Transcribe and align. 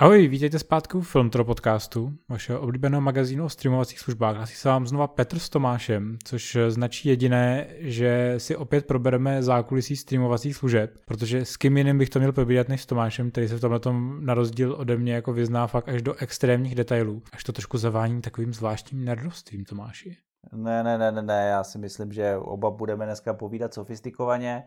Ahoj, 0.00 0.28
vítejte 0.28 0.58
zpátky 0.58 0.96
u 0.96 1.00
Filmtro 1.00 1.44
podcastu, 1.44 2.12
vašeho 2.28 2.60
oblíbeného 2.60 3.00
magazínu 3.00 3.44
o 3.44 3.48
streamovacích 3.48 4.00
službách. 4.00 4.36
Hlásí 4.36 4.54
se 4.54 4.68
vám 4.68 4.86
znova 4.86 5.06
Petr 5.06 5.38
s 5.38 5.48
Tomášem, 5.48 6.18
což 6.24 6.58
značí 6.68 7.08
jediné, 7.08 7.66
že 7.78 8.34
si 8.38 8.56
opět 8.56 8.86
probereme 8.86 9.42
zákulisí 9.42 9.96
streamovacích 9.96 10.56
služeb, 10.56 10.98
protože 11.04 11.44
s 11.44 11.56
kým 11.56 11.76
jiným 11.76 11.98
bych 11.98 12.10
to 12.10 12.18
měl 12.18 12.32
probírat 12.32 12.68
než 12.68 12.82
s 12.82 12.86
Tomášem, 12.86 13.30
který 13.30 13.48
se 13.48 13.56
v 13.56 13.60
tomhle 13.60 13.80
tom 13.80 14.26
na 14.26 14.34
rozdíl 14.34 14.72
ode 14.78 14.96
mě 14.96 15.14
jako 15.14 15.32
vyzná 15.32 15.66
fakt 15.66 15.88
až 15.88 16.02
do 16.02 16.14
extrémních 16.14 16.74
detailů. 16.74 17.22
Až 17.32 17.44
to 17.44 17.52
trošku 17.52 17.78
zavání 17.78 18.20
takovým 18.20 18.54
zvláštním 18.54 19.04
nerdostvím, 19.04 19.64
Tomáši. 19.64 20.16
Ne, 20.52 20.82
ne, 20.82 20.98
ne, 20.98 21.12
ne, 21.12 21.22
ne, 21.22 21.48
já 21.48 21.64
si 21.64 21.78
myslím, 21.78 22.12
že 22.12 22.36
oba 22.36 22.70
budeme 22.70 23.04
dneska 23.04 23.34
povídat 23.34 23.74
sofistikovaně 23.74 24.64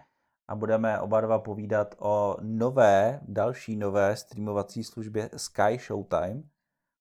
a 0.51 0.55
budeme 0.55 0.99
oba 0.99 1.21
dva 1.21 1.39
povídat 1.39 1.95
o 1.99 2.37
nové, 2.41 3.19
další 3.27 3.75
nové 3.75 4.15
streamovací 4.15 4.83
službě 4.83 5.29
Sky 5.35 5.77
Showtime, 5.87 6.43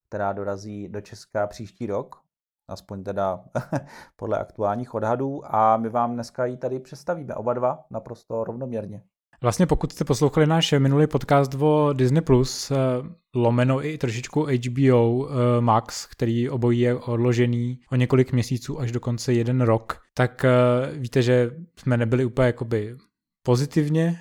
která 0.08 0.32
dorazí 0.32 0.88
do 0.88 1.00
Česka 1.00 1.46
příští 1.46 1.86
rok, 1.86 2.16
aspoň 2.68 3.04
teda 3.04 3.44
podle 4.16 4.38
aktuálních 4.38 4.94
odhadů 4.94 5.54
a 5.54 5.76
my 5.76 5.88
vám 5.88 6.14
dneska 6.14 6.46
ji 6.46 6.56
tady 6.56 6.80
představíme 6.80 7.34
oba 7.34 7.54
dva 7.54 7.84
naprosto 7.90 8.44
rovnoměrně. 8.44 9.02
Vlastně 9.42 9.66
pokud 9.66 9.92
jste 9.92 10.04
poslouchali 10.04 10.46
náš 10.46 10.72
minulý 10.72 11.06
podcast 11.06 11.54
o 11.54 11.92
Disney+, 11.92 12.20
Plus, 12.20 12.70
eh, 12.70 12.76
lomeno 13.34 13.86
i 13.86 13.98
trošičku 13.98 14.46
HBO 14.66 15.28
eh, 15.28 15.60
Max, 15.60 16.06
který 16.06 16.50
obojí 16.50 16.80
je 16.80 16.94
odložený 16.94 17.80
o 17.92 17.96
několik 17.96 18.32
měsíců 18.32 18.80
až 18.80 18.92
dokonce 18.92 19.32
jeden 19.32 19.60
rok, 19.60 20.00
tak 20.14 20.44
eh, 20.44 20.50
víte, 20.92 21.22
že 21.22 21.50
jsme 21.76 21.96
nebyli 21.96 22.24
úplně 22.24 22.46
jakoby 22.46 22.96
pozitivně 23.42 24.18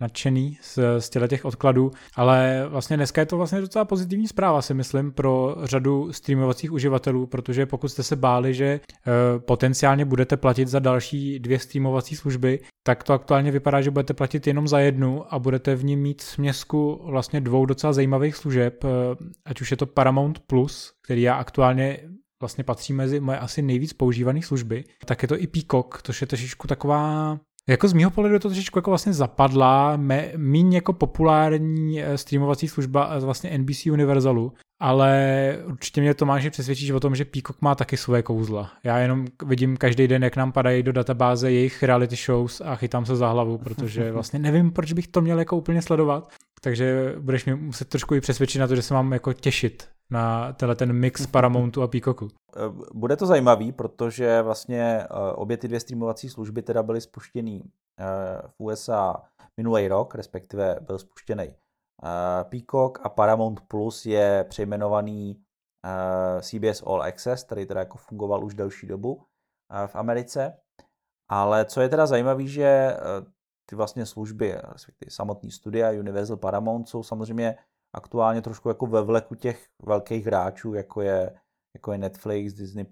nadšený 0.00 0.58
z, 0.62 0.78
z 0.98 1.10
těch 1.28 1.44
odkladů, 1.44 1.90
ale 2.16 2.64
vlastně 2.68 2.96
dneska 2.96 3.20
je 3.20 3.26
to 3.26 3.36
vlastně 3.36 3.60
docela 3.60 3.84
pozitivní 3.84 4.28
zpráva, 4.28 4.62
si 4.62 4.74
myslím, 4.74 5.12
pro 5.12 5.56
řadu 5.62 6.12
streamovacích 6.12 6.72
uživatelů, 6.72 7.26
protože 7.26 7.66
pokud 7.66 7.88
jste 7.88 8.02
se 8.02 8.16
báli, 8.16 8.54
že 8.54 8.64
e, 8.66 8.80
potenciálně 9.38 10.04
budete 10.04 10.36
platit 10.36 10.68
za 10.68 10.78
další 10.78 11.38
dvě 11.38 11.58
streamovací 11.58 12.16
služby, 12.16 12.60
tak 12.82 13.04
to 13.04 13.12
aktuálně 13.12 13.50
vypadá, 13.50 13.80
že 13.80 13.90
budete 13.90 14.14
platit 14.14 14.46
jenom 14.46 14.68
za 14.68 14.78
jednu 14.78 15.34
a 15.34 15.38
budete 15.38 15.74
v 15.74 15.84
ní 15.84 15.96
mít 15.96 16.20
směsku 16.20 17.00
vlastně 17.04 17.40
dvou 17.40 17.66
docela 17.66 17.92
zajímavých 17.92 18.36
služeb, 18.36 18.84
e, 18.84 18.88
ať 19.44 19.60
už 19.60 19.70
je 19.70 19.76
to 19.76 19.86
Paramount 19.86 20.38
Plus, 20.38 20.92
který 21.04 21.22
já 21.22 21.34
aktuálně 21.34 22.00
vlastně 22.40 22.64
patří 22.64 22.92
mezi 22.92 23.20
moje 23.20 23.38
asi 23.38 23.62
nejvíc 23.62 23.92
používané 23.92 24.42
služby, 24.42 24.84
tak 25.04 25.22
je 25.22 25.28
to 25.28 25.38
i 25.38 25.46
Peacock, 25.46 26.02
což 26.02 26.20
je 26.20 26.26
trošičku 26.26 26.66
taková 26.66 27.38
jako 27.68 27.88
z 27.88 27.92
mýho 27.92 28.10
pohledu 28.10 28.34
je 28.34 28.40
to 28.40 28.48
trošičku 28.48 28.78
jako 28.78 28.90
vlastně 28.90 29.12
zapadla, 29.12 29.96
méně 30.36 30.76
jako 30.76 30.92
populární 30.92 32.02
eh, 32.02 32.18
streamovací 32.18 32.68
služba 32.68 33.20
z 33.20 33.24
vlastně 33.24 33.58
NBC 33.58 33.86
Universalu, 33.86 34.52
ale 34.80 35.58
určitě 35.66 36.00
mě 36.00 36.14
Tomáš 36.14 36.48
přesvědčíš 36.48 36.90
o 36.90 37.00
tom, 37.00 37.14
že 37.14 37.24
Peacock 37.24 37.62
má 37.62 37.74
taky 37.74 37.96
své 37.96 38.22
kouzla. 38.22 38.72
Já 38.84 38.98
jenom 38.98 39.26
vidím 39.46 39.76
každý 39.76 40.08
den, 40.08 40.24
jak 40.24 40.36
nám 40.36 40.52
padají 40.52 40.82
do 40.82 40.92
databáze 40.92 41.52
jejich 41.52 41.82
reality 41.82 42.16
shows 42.16 42.60
a 42.60 42.76
chytám 42.76 43.06
se 43.06 43.16
za 43.16 43.28
hlavu, 43.28 43.58
protože 43.58 44.12
vlastně 44.12 44.38
nevím, 44.38 44.70
proč 44.70 44.92
bych 44.92 45.08
to 45.08 45.20
měl 45.20 45.38
jako 45.38 45.56
úplně 45.56 45.82
sledovat. 45.82 46.30
Takže 46.60 47.14
budeš 47.20 47.44
mě 47.44 47.54
muset 47.54 47.88
trošku 47.88 48.14
i 48.14 48.20
přesvědčit 48.20 48.58
na 48.58 48.66
to, 48.66 48.76
že 48.76 48.82
se 48.82 48.94
mám 48.94 49.12
jako 49.12 49.32
těšit 49.32 49.88
na 50.10 50.52
tenhle 50.52 50.76
ten 50.76 50.92
mix 50.92 51.26
Paramountu 51.26 51.82
a 51.82 51.88
Peacocku. 51.88 52.28
Eh, 52.56 52.60
bude 52.94 53.16
to 53.16 53.26
zajímavý, 53.26 53.72
protože 53.72 54.42
vlastně 54.42 54.82
eh, 54.82 55.06
obě 55.34 55.56
ty 55.56 55.68
dvě 55.68 55.80
streamovací 55.80 56.28
služby 56.28 56.62
teda 56.62 56.82
byly 56.82 57.00
spuštěny 57.00 57.62
eh, 58.00 58.48
v 58.48 58.54
USA 58.58 59.22
minulý 59.56 59.88
rok, 59.88 60.14
respektive 60.14 60.78
byl 60.80 60.98
spuštěný 60.98 61.54
Peacock 62.42 62.98
a 63.02 63.08
Paramount 63.08 63.60
Plus 63.60 64.06
je 64.06 64.44
přejmenovaný 64.48 65.42
CBS 66.40 66.82
All 66.86 67.02
Access, 67.02 67.44
který 67.44 67.66
teda 67.66 67.80
jako 67.80 67.98
fungoval 67.98 68.44
už 68.44 68.54
delší 68.54 68.86
dobu 68.86 69.22
v 69.86 69.96
Americe. 69.96 70.56
Ale 71.30 71.64
co 71.64 71.80
je 71.80 71.88
teda 71.88 72.06
zajímavé, 72.06 72.46
že 72.46 72.96
ty 73.70 73.76
vlastně 73.76 74.06
služby, 74.06 74.54
respektive 74.72 75.10
samotný 75.10 75.50
studia 75.50 75.90
Universal 75.90 76.36
Paramount 76.36 76.88
jsou 76.88 77.02
samozřejmě 77.02 77.56
aktuálně 77.94 78.42
trošku 78.42 78.68
jako 78.68 78.86
ve 78.86 79.02
vleku 79.02 79.34
těch 79.34 79.66
velkých 79.82 80.26
hráčů, 80.26 80.74
jako 80.74 81.00
je, 81.00 81.40
jako 81.76 81.92
je 81.92 81.98
Netflix, 81.98 82.52
Disney+, 82.52 82.86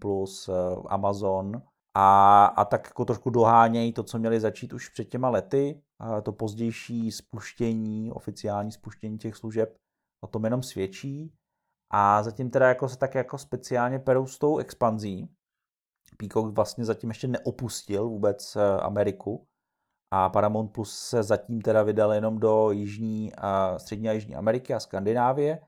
eh, 0.49 0.53
Amazon 0.89 1.63
a, 1.97 2.45
a 2.45 2.65
tak 2.65 2.87
jako 2.87 3.05
trošku 3.05 3.31
dohánějí 3.31 3.93
to, 3.93 4.03
co 4.03 4.19
měli 4.19 4.41
začít 4.41 4.73
už 4.73 4.89
před 4.89 5.05
těma 5.05 5.29
lety. 5.29 5.83
A 6.01 6.21
to 6.21 6.33
pozdější 6.33 7.13
spuštění, 7.13 8.13
oficiální 8.13 8.73
spuštění 8.73 9.19
těch 9.19 9.37
služeb 9.37 9.77
o 10.25 10.27
tom 10.27 10.45
jenom 10.45 10.63
svědčí. 10.63 11.35
A 11.91 12.23
zatím 12.23 12.51
teda 12.51 12.69
jako 12.69 12.89
se 12.89 12.99
tak 12.99 13.15
jako 13.15 13.39
speciálně 13.39 13.99
perou 13.99 14.27
s 14.27 14.39
tou 14.39 14.59
expanzí. 14.59 15.29
Peacock 16.17 16.55
vlastně 16.55 16.85
zatím 16.85 17.11
ještě 17.11 17.29
neopustil 17.29 18.09
vůbec 18.09 18.57
eh, 18.57 18.81
Ameriku, 18.81 19.47
a 20.15 20.29
Paramount 20.29 20.73
Plus 20.73 20.99
se 20.99 21.23
zatím 21.23 21.61
teda 21.61 21.83
vydal 21.83 22.13
jenom 22.13 22.39
do 22.39 22.71
Jižní 22.71 23.33
a 23.35 23.79
Střední 23.79 24.09
a 24.09 24.13
Jižní 24.13 24.35
Ameriky 24.35 24.75
a 24.75 24.81
Skandinávie 24.81 25.61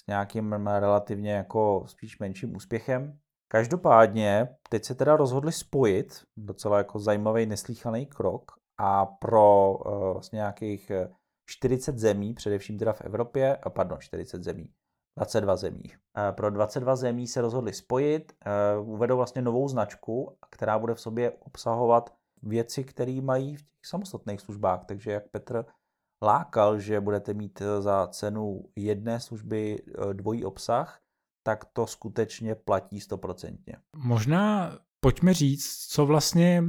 s 0.00 0.06
nějakým 0.06 0.52
relativně 0.66 1.32
jako 1.32 1.84
spíš 1.86 2.18
menším 2.18 2.56
úspěchem. 2.56 3.18
Každopádně 3.48 4.48
teď 4.68 4.84
se 4.84 4.94
teda 4.94 5.16
rozhodli 5.16 5.52
spojit, 5.52 6.22
docela 6.36 6.78
jako 6.78 6.98
zajímavý 6.98 7.46
neslíchaný 7.46 8.06
krok 8.06 8.52
a 8.80 9.06
pro 9.06 9.74
uh, 9.74 10.12
vlastně 10.12 10.36
nějakých 10.36 10.92
40 11.50 11.98
zemí, 11.98 12.34
především 12.34 12.78
teda 12.78 12.92
v 12.92 13.00
Evropě, 13.00 13.56
a 13.56 13.70
pardon, 13.70 13.98
40 14.00 14.44
zemí, 14.44 14.72
22 15.18 15.56
zemí. 15.56 15.82
Pro 16.30 16.50
22 16.50 16.96
zemí 16.96 17.26
se 17.26 17.40
rozhodli 17.40 17.72
spojit, 17.72 18.32
uvedou 18.80 19.16
vlastně 19.16 19.42
novou 19.42 19.68
značku, 19.68 20.36
která 20.50 20.78
bude 20.78 20.94
v 20.94 21.00
sobě 21.00 21.30
obsahovat 21.30 22.10
věci, 22.44 22.84
které 22.84 23.20
mají 23.20 23.56
v 23.56 23.62
těch 23.62 23.86
samostatných 23.86 24.40
službách. 24.40 24.84
Takže 24.84 25.10
jak 25.10 25.28
Petr 25.28 25.64
lákal, 26.22 26.78
že 26.78 27.00
budete 27.00 27.34
mít 27.34 27.62
eh, 27.62 27.82
za 27.82 28.06
cenu 28.06 28.64
jedné 28.76 29.20
služby 29.20 29.78
eh, 29.78 30.14
dvojí 30.14 30.44
obsah, 30.44 31.00
tak 31.42 31.64
to 31.64 31.86
skutečně 31.86 32.54
platí 32.54 33.00
stoprocentně. 33.00 33.76
Možná 33.96 34.72
pojďme 35.00 35.34
říct, 35.34 35.86
co 35.88 36.06
vlastně 36.06 36.64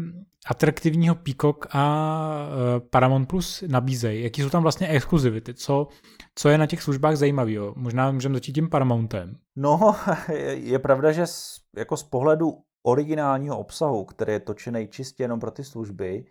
atraktivního 0.45 1.15
Peacock 1.15 1.67
a 1.69 2.47
eh, 2.47 2.79
Paramount 2.79 3.27
Plus 3.27 3.63
nabízejí. 3.67 4.23
Jaký 4.23 4.41
jsou 4.41 4.49
tam 4.49 4.63
vlastně 4.63 4.87
exkluzivity? 4.87 5.53
Co, 5.53 5.87
co 6.35 6.49
je 6.49 6.57
na 6.57 6.65
těch 6.65 6.81
službách 6.81 7.15
zajímavého? 7.15 7.73
Možná 7.77 8.11
můžeme 8.11 8.35
začít 8.35 8.53
tím 8.53 8.69
Paramountem. 8.69 9.37
No, 9.55 9.95
je 10.49 10.79
pravda, 10.79 11.11
že 11.11 11.27
z, 11.27 11.59
jako 11.77 11.97
z 11.97 12.03
pohledu 12.03 12.57
originálního 12.85 13.59
obsahu, 13.59 14.05
který 14.05 14.33
je 14.33 14.39
točený 14.39 14.87
čistě 14.87 15.23
jenom 15.23 15.39
pro 15.39 15.51
ty 15.51 15.63
služby, 15.63 16.25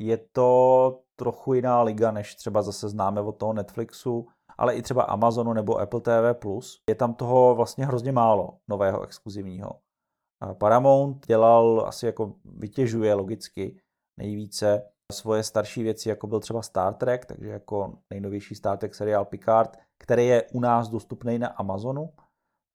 je 0.00 0.16
to 0.32 1.00
trochu 1.16 1.54
jiná 1.54 1.82
liga, 1.82 2.10
než 2.10 2.34
třeba 2.34 2.62
zase 2.62 2.88
známe 2.88 3.20
od 3.20 3.32
toho 3.32 3.52
Netflixu, 3.52 4.26
ale 4.58 4.74
i 4.74 4.82
třeba 4.82 5.02
Amazonu 5.02 5.52
nebo 5.52 5.78
Apple 5.78 6.00
TV+. 6.00 6.34
Je 6.88 6.94
tam 6.94 7.14
toho 7.14 7.54
vlastně 7.54 7.86
hrozně 7.86 8.12
málo 8.12 8.58
nového 8.68 9.02
exkluzivního. 9.02 9.70
Paramount 10.58 11.26
dělal, 11.26 11.84
asi 11.86 12.06
jako 12.06 12.34
vytěžuje 12.44 13.14
logicky 13.14 13.80
nejvíce 14.18 14.82
svoje 15.12 15.42
starší 15.42 15.82
věci, 15.82 16.08
jako 16.08 16.26
byl 16.26 16.40
třeba 16.40 16.62
Star 16.62 16.94
Trek, 16.94 17.26
takže 17.26 17.48
jako 17.48 17.98
nejnovější 18.10 18.54
Star 18.54 18.78
Trek 18.78 18.94
seriál 18.94 19.24
Picard, 19.24 19.76
který 19.98 20.26
je 20.26 20.42
u 20.52 20.60
nás 20.60 20.88
dostupný 20.88 21.38
na 21.38 21.48
Amazonu 21.48 22.12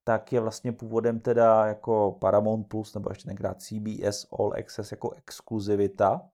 tak 0.04 0.34
je 0.34 0.40
vlastně 0.40 0.72
původem 0.72 1.20
teda 1.20 1.66
jako 1.66 2.18
Paramount 2.22 2.68
Plus 2.68 2.94
nebo 2.94 3.10
ještě 3.12 3.28
tenkrát 3.28 3.62
CBS 3.62 4.28
All 4.40 4.54
Access 4.60 4.92
jako 4.92 5.12
exkluzivita. 5.12 6.30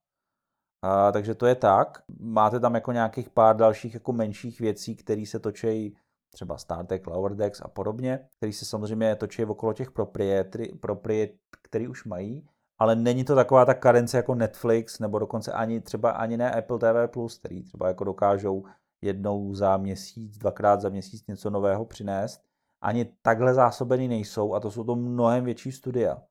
A, 0.83 1.11
takže 1.11 1.35
to 1.35 1.45
je 1.45 1.55
tak. 1.55 2.03
Máte 2.19 2.59
tam 2.59 2.75
jako 2.75 2.91
nějakých 2.91 3.29
pár 3.29 3.55
dalších 3.55 3.93
jako 3.93 4.13
menších 4.13 4.59
věcí, 4.59 4.95
které 4.95 5.25
se 5.25 5.39
točí 5.39 5.97
třeba 6.33 6.57
Star 6.57 6.85
Trek, 6.85 7.07
Lower 7.07 7.35
Decks 7.35 7.61
a 7.61 7.67
podobně, 7.67 8.27
které 8.37 8.53
se 8.53 8.65
samozřejmě 8.65 9.15
točí 9.15 9.45
okolo 9.45 9.73
těch 9.73 9.91
propriet, 9.91 11.35
který 11.63 11.87
už 11.87 12.05
mají, 12.05 12.47
ale 12.79 12.95
není 12.95 13.23
to 13.23 13.35
taková 13.35 13.65
ta 13.65 13.73
karence 13.73 14.17
jako 14.17 14.35
Netflix, 14.35 14.99
nebo 14.99 15.19
dokonce 15.19 15.51
ani 15.51 15.81
třeba 15.81 16.11
ani 16.11 16.37
ne 16.37 16.51
Apple 16.51 16.79
TV+, 16.79 17.09
který 17.39 17.63
třeba 17.63 17.87
jako 17.87 18.03
dokážou 18.03 18.65
jednou 19.03 19.53
za 19.53 19.77
měsíc, 19.77 20.37
dvakrát 20.37 20.81
za 20.81 20.89
měsíc 20.89 21.27
něco 21.27 21.49
nového 21.49 21.85
přinést 21.85 22.48
ani 22.81 23.05
takhle 23.21 23.53
zásobený 23.53 24.07
nejsou 24.07 24.53
a 24.53 24.59
to 24.59 24.71
jsou 24.71 24.83
to 24.83 24.95
mnohem 24.95 25.45
větší 25.45 25.71
studia. 25.71 26.21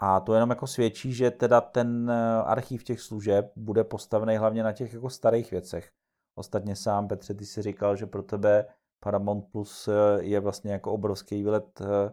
A 0.00 0.20
to 0.20 0.34
jenom 0.34 0.50
jako 0.50 0.66
svědčí, 0.66 1.12
že 1.12 1.30
teda 1.30 1.60
ten 1.60 2.10
eh, 2.10 2.42
archív 2.42 2.84
těch 2.84 3.00
služeb 3.00 3.52
bude 3.56 3.84
postavený 3.84 4.36
hlavně 4.36 4.62
na 4.62 4.72
těch 4.72 4.92
jako 4.92 5.10
starých 5.10 5.50
věcech. 5.50 5.90
Ostatně 6.34 6.76
sám 6.76 7.08
Petře, 7.08 7.34
ty 7.34 7.46
si 7.46 7.62
říkal, 7.62 7.96
že 7.96 8.06
pro 8.06 8.22
tebe 8.22 8.66
Paramount 9.00 9.44
Plus 9.52 9.88
eh, 9.88 9.92
je 10.20 10.40
vlastně 10.40 10.72
jako 10.72 10.92
obrovský 10.92 11.42
výlet 11.42 11.80
eh, 11.80 12.12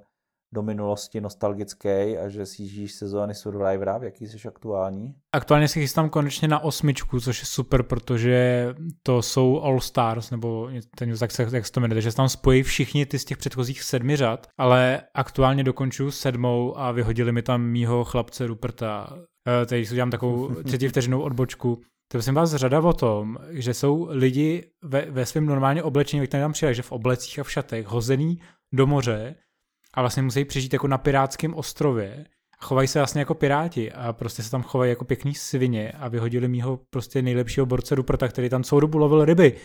do 0.54 0.62
minulosti 0.62 1.22
nostalgický 1.22 2.18
a 2.18 2.30
že 2.30 2.46
si 2.46 2.62
jíždíš 2.62 2.94
sezóny 2.94 3.36
Survivora, 3.36 3.98
v 3.98 4.04
jaký 4.04 4.28
jsi 4.28 4.48
aktuální? 4.48 5.16
Aktuálně 5.34 5.68
si 5.68 5.80
chystám 5.80 6.10
konečně 6.10 6.48
na 6.48 6.60
osmičku, 6.60 7.20
což 7.20 7.40
je 7.40 7.46
super, 7.46 7.84
protože 7.84 8.68
to 9.04 9.22
jsou 9.22 9.62
All 9.62 9.80
Stars, 9.80 10.32
nebo 10.32 10.70
ten, 10.98 11.18
tak 11.18 11.32
se, 11.32 11.48
jak 11.52 11.66
se 11.66 11.72
to 11.72 11.80
jmenuje, 11.80 12.02
že 12.02 12.12
se 12.12 12.18
tam 12.18 12.30
spojí 12.30 12.64
všichni 12.64 13.06
ty 13.06 13.20
z 13.20 13.26
těch 13.26 13.38
předchozích 13.38 13.84
sedmi 13.84 14.16
řad, 14.16 14.48
ale 14.58 15.02
aktuálně 15.14 15.64
dokončuju 15.64 16.12
sedmou 16.12 16.78
a 16.78 16.92
vyhodili 16.92 17.32
mi 17.32 17.42
tam 17.42 17.62
mýho 17.62 18.04
chlapce 18.04 18.48
Ruperta. 18.48 19.18
Eh, 19.48 19.66
teď 19.66 19.88
si 19.88 19.94
udělám 19.94 20.12
takovou 20.12 20.56
třetí 20.64 21.14
odbočku. 21.14 21.82
To 22.12 22.22
jsem 22.22 22.36
vás 22.36 22.56
řada 22.56 22.80
o 22.80 22.94
tom, 22.94 23.38
že 23.50 23.74
jsou 23.74 24.08
lidi 24.10 24.72
ve, 24.84 25.12
ve 25.12 25.26
svém 25.26 25.46
normálně 25.46 25.84
oblečení, 25.84 26.22
jak 26.22 26.30
tam 26.30 26.52
přijeli, 26.52 26.76
že 26.76 26.82
v 26.82 26.92
oblecích 26.92 27.40
a 27.40 27.44
v 27.44 27.52
šatech, 27.52 27.88
hozený 27.88 28.40
do 28.74 28.88
moře 28.88 29.36
a 29.96 30.02
vlastně 30.02 30.24
musí 30.24 30.46
přežít 30.46 30.74
jako 30.74 30.88
na 30.88 30.98
pirátském 30.98 31.54
ostrově. 31.54 32.26
A 32.62 32.66
chovají 32.66 32.88
se 32.88 33.00
vlastně 33.00 33.22
jako 33.22 33.34
piráti 33.34 33.92
a 33.92 34.14
prostě 34.14 34.44
se 34.44 34.52
tam 34.52 34.64
chovají 34.64 34.90
jako 34.90 35.06
pěkný 35.06 35.34
svině 35.34 35.92
a 35.92 36.08
vyhodili 36.08 36.48
mýho 36.48 36.80
prostě 36.90 37.22
nejlepšího 37.22 37.66
borce 37.66 37.96
Ruperta, 37.96 38.28
který 38.28 38.50
tam 38.50 38.64
celou 38.64 38.80
dobu 38.80 38.98
lovil 38.98 39.26
ryby. 39.26 39.56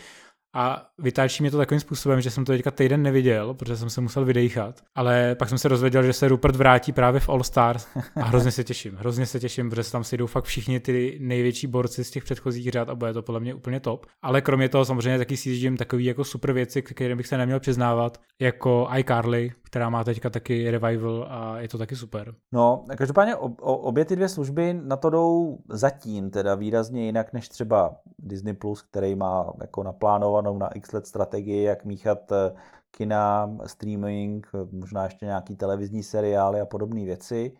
A 0.55 0.87
vytáčí 0.99 1.43
mě 1.43 1.50
to 1.50 1.59
takovým 1.59 1.81
způsobem, 1.81 2.21
že 2.21 2.31
jsem 2.31 2.44
to 2.44 2.53
teďka 2.53 2.71
týden 2.71 3.03
neviděl, 3.03 3.55
protože 3.55 3.77
jsem 3.77 3.91
se 3.91 4.00
musel 4.00 4.25
vydejchat. 4.25 4.81
Ale 4.94 5.35
pak 5.35 5.49
jsem 5.49 5.59
se 5.59 5.69
dozvěděl, 5.69 6.03
že 6.03 6.12
se 6.12 6.29
Rupert 6.29 6.56
vrátí 6.56 6.93
právě 6.93 7.21
v 7.21 7.29
All 7.29 7.43
Stars 7.43 7.88
a 8.17 8.25
hrozně 8.25 8.50
se 8.50 8.65
těším. 8.65 8.97
Hrozně 8.97 9.27
se 9.27 9.41
těším, 9.41 9.71
protože 9.71 9.82
se 9.82 9.93
tam 9.93 10.05
sejdou 10.05 10.27
fakt 10.27 10.44
všichni 10.44 10.81
ty 10.81 11.19
největší 11.21 11.67
borci 11.67 12.05
z 12.05 12.11
těch 12.11 12.25
předchozích 12.25 12.71
řad 12.71 12.88
a 12.88 12.94
bude 12.94 13.12
to 13.12 13.23
podle 13.23 13.41
mě 13.41 13.55
úplně 13.55 13.81
top. 13.81 14.06
Ale 14.23 14.41
kromě 14.41 14.69
toho 14.69 14.85
samozřejmě 14.85 15.19
taky 15.19 15.37
si 15.37 15.77
takový 15.77 16.05
jako 16.05 16.25
super 16.25 16.53
věci, 16.53 16.82
které 16.82 17.17
bych 17.17 17.27
se 17.27 17.38
neměl 17.38 17.61
přiznávat, 17.61 18.21
jako 18.41 18.88
iCarly, 18.97 19.53
která 19.70 19.90
má 19.90 20.05
teďka 20.05 20.31
taky 20.31 20.70
revival 20.70 21.26
a 21.31 21.58
je 21.58 21.69
to 21.69 21.78
taky 21.78 21.96
super. 21.96 22.34
No, 22.52 22.84
každopádně 22.96 23.37
obě 23.61 24.05
ty 24.05 24.17
dvě 24.17 24.28
služby 24.28 24.75
na 24.75 24.96
to 24.96 25.11
jdou 25.11 25.58
zatím 25.69 26.31
teda 26.31 26.55
výrazně 26.55 27.06
jinak 27.06 27.32
než 27.32 27.49
třeba 27.49 27.96
Disney+, 28.19 28.55
Plus, 28.55 28.82
který 28.82 29.14
má 29.14 29.52
jako 29.61 29.82
naplánovanou 29.82 30.58
na 30.58 30.69
x 30.69 30.93
let 30.93 31.06
strategii, 31.06 31.62
jak 31.62 31.84
míchat 31.84 32.32
eh, 32.32 32.52
kina, 32.90 33.50
streaming, 33.67 34.46
možná 34.72 35.05
ještě 35.05 35.26
nějaký 35.26 35.56
televizní 35.56 36.02
seriály 36.02 36.61
a 36.61 36.67
podobné 36.67 37.05
věci. 37.05 37.56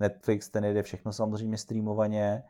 Netflix, 0.00 0.50
ten 0.50 0.64
jde 0.64 0.82
všechno 0.82 1.12
samozřejmě 1.12 1.58
streamovaně. 1.58 2.42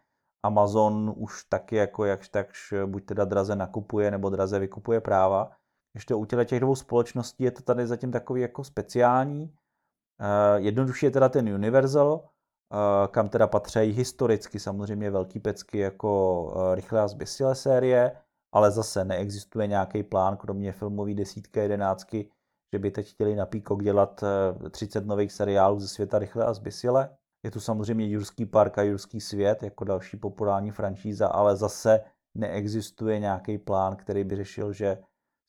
Amazon 0.42 1.14
už 1.16 1.44
taky 1.44 1.76
jako 1.76 2.04
jakž 2.04 2.28
takž 2.28 2.74
buď 2.86 3.04
teda 3.04 3.24
draze 3.24 3.56
nakupuje 3.56 4.10
nebo 4.10 4.30
draze 4.30 4.58
vykupuje 4.58 5.00
práva. 5.00 5.50
Ještě 5.94 6.14
u 6.14 6.24
těch 6.24 6.60
dvou 6.60 6.74
společností 6.74 7.44
je 7.44 7.50
to 7.50 7.62
tady 7.62 7.86
zatím 7.86 8.12
takový 8.12 8.40
jako 8.40 8.64
speciální. 8.64 9.42
Uh, 9.42 10.64
jednodušší 10.64 11.06
je 11.06 11.10
teda 11.10 11.28
ten 11.28 11.48
Universal, 11.54 12.12
uh, 12.12 12.20
kam 13.10 13.28
teda 13.28 13.46
patří 13.46 13.80
historicky 13.80 14.60
samozřejmě 14.60 15.10
velký 15.10 15.40
pecky 15.40 15.78
jako 15.78 16.42
uh, 16.44 16.74
Rychle 16.74 17.00
a 17.00 17.08
zběsilé 17.08 17.54
série, 17.54 18.16
ale 18.54 18.70
zase 18.70 19.04
neexistuje 19.04 19.66
nějaký 19.66 20.02
plán, 20.02 20.36
kromě 20.36 20.72
filmový 20.72 21.14
desítky, 21.14 21.60
jedenáctky, 21.60 22.30
že 22.72 22.78
by 22.78 22.90
teď 22.90 23.10
chtěli 23.10 23.36
na 23.36 23.46
Peacock 23.46 23.82
dělat 23.82 24.24
30 24.70 25.06
nových 25.06 25.32
seriálů 25.32 25.80
ze 25.80 25.88
světa 25.88 26.18
Rychle 26.18 26.44
a 26.44 26.54
zběsile. 26.54 27.16
Je 27.44 27.50
tu 27.50 27.60
samozřejmě 27.60 28.06
Jurský 28.06 28.46
park 28.46 28.78
a 28.78 28.82
Jurský 28.82 29.20
svět 29.20 29.62
jako 29.62 29.84
další 29.84 30.16
populární 30.16 30.70
franšíza, 30.70 31.28
ale 31.28 31.56
zase 31.56 32.00
neexistuje 32.34 33.18
nějaký 33.18 33.58
plán, 33.58 33.96
který 33.96 34.24
by 34.24 34.36
řešil, 34.36 34.72
že 34.72 34.98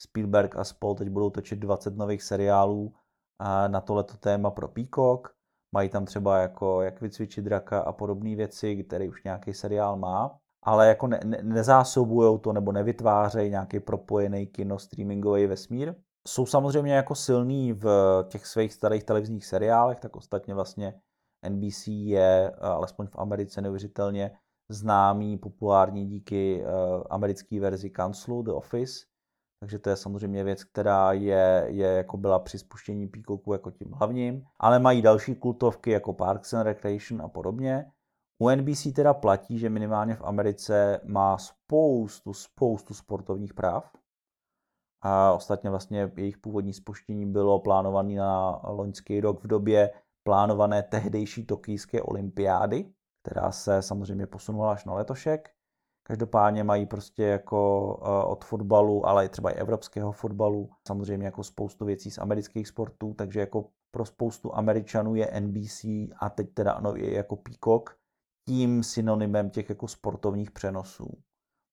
Spielberg 0.01 0.55
a 0.55 0.63
spol 0.63 0.95
teď 0.95 1.09
budou 1.09 1.29
točit 1.29 1.59
20 1.59 1.97
nových 1.97 2.23
seriálů 2.23 2.93
na 3.67 3.81
tohleto 3.81 4.17
téma 4.17 4.51
pro 4.51 4.67
Peacock. 4.67 5.27
Mají 5.75 5.89
tam 5.89 6.05
třeba 6.05 6.37
jako 6.37 6.81
jak 6.81 7.01
vycvičit 7.01 7.45
draka 7.45 7.79
a 7.79 7.91
podobné 7.91 8.35
věci, 8.35 8.83
který 8.83 9.09
už 9.09 9.23
nějaký 9.23 9.53
seriál 9.53 9.97
má, 9.97 10.37
ale 10.63 10.87
jako 10.87 11.07
ne, 11.07 11.19
ne, 11.25 11.39
nezásobují 11.43 12.39
to 12.39 12.53
nebo 12.53 12.71
nevytvářejí 12.71 13.49
nějaký 13.49 13.79
propojený 13.79 14.47
kino 14.47 14.79
streamingový 14.79 15.45
vesmír. 15.45 15.95
Jsou 16.27 16.45
samozřejmě 16.45 16.93
jako 16.93 17.15
silný 17.15 17.73
v 17.73 17.85
těch 18.27 18.45
svých 18.45 18.73
starých 18.73 19.03
televizních 19.03 19.45
seriálech, 19.45 19.99
tak 19.99 20.15
ostatně 20.15 20.53
vlastně 20.53 20.93
NBC 21.49 21.87
je, 21.87 22.51
alespoň 22.51 23.07
v 23.07 23.15
Americe 23.15 23.61
neuvěřitelně, 23.61 24.31
známý, 24.69 25.37
populární 25.37 26.05
díky 26.05 26.63
americké 27.09 27.59
verzi 27.59 27.89
Kanclu, 27.89 28.41
The 28.41 28.51
Office, 28.51 28.93
takže 29.59 29.79
to 29.79 29.89
je 29.89 29.95
samozřejmě 29.95 30.43
věc, 30.43 30.63
která 30.63 31.13
je, 31.13 31.65
je 31.67 31.87
jako 31.87 32.17
byla 32.17 32.39
při 32.39 32.59
spuštění 32.59 33.07
Peacocku 33.07 33.53
jako 33.53 33.71
tím 33.71 33.91
hlavním, 33.91 34.43
ale 34.59 34.79
mají 34.79 35.01
další 35.01 35.35
kultovky 35.35 35.91
jako 35.91 36.13
Parks 36.13 36.53
and 36.53 36.63
Recreation 36.63 37.21
a 37.21 37.27
podobně. 37.27 37.91
U 38.41 38.49
NBC 38.49 38.93
teda 38.95 39.13
platí, 39.13 39.59
že 39.59 39.69
minimálně 39.69 40.15
v 40.15 40.21
Americe 40.21 41.01
má 41.03 41.37
spoustu, 41.37 42.33
spoustu 42.33 42.93
sportovních 42.93 43.53
práv. 43.53 43.91
A 45.01 45.33
ostatně 45.33 45.69
vlastně 45.69 46.11
jejich 46.17 46.37
původní 46.37 46.73
spuštění 46.73 47.25
bylo 47.25 47.59
plánované 47.59 48.15
na 48.15 48.61
loňský 48.63 49.21
rok 49.21 49.43
v 49.43 49.47
době 49.47 49.91
plánované 50.23 50.83
tehdejší 50.83 51.45
tokijské 51.45 52.01
olympiády, 52.01 52.93
která 53.21 53.51
se 53.51 53.81
samozřejmě 53.81 54.27
posunula 54.27 54.71
až 54.71 54.85
na 54.85 54.93
letošek. 54.93 55.58
Každopádně 56.09 56.63
mají 56.63 56.85
prostě 56.85 57.23
jako 57.23 57.99
eh, 58.01 58.25
od 58.25 58.45
fotbalu, 58.45 59.05
ale 59.07 59.25
i 59.25 59.29
třeba 59.29 59.51
i 59.51 59.53
evropského 59.53 60.11
fotbalu, 60.11 60.69
samozřejmě 60.87 61.25
jako 61.25 61.43
spoustu 61.43 61.85
věcí 61.85 62.11
z 62.11 62.17
amerických 62.17 62.67
sportů, 62.67 63.13
takže 63.13 63.39
jako 63.39 63.65
pro 63.91 64.05
spoustu 64.05 64.55
Američanů 64.55 65.15
je 65.15 65.31
NBC 65.39 65.83
a 66.19 66.29
teď 66.35 66.53
teda 66.53 66.79
no, 66.81 66.95
je 66.95 67.13
jako 67.13 67.35
Peacock 67.35 67.89
tím 68.47 68.83
synonymem 68.83 69.49
těch 69.49 69.69
jako 69.69 69.87
sportovních 69.87 70.51
přenosů. 70.51 71.17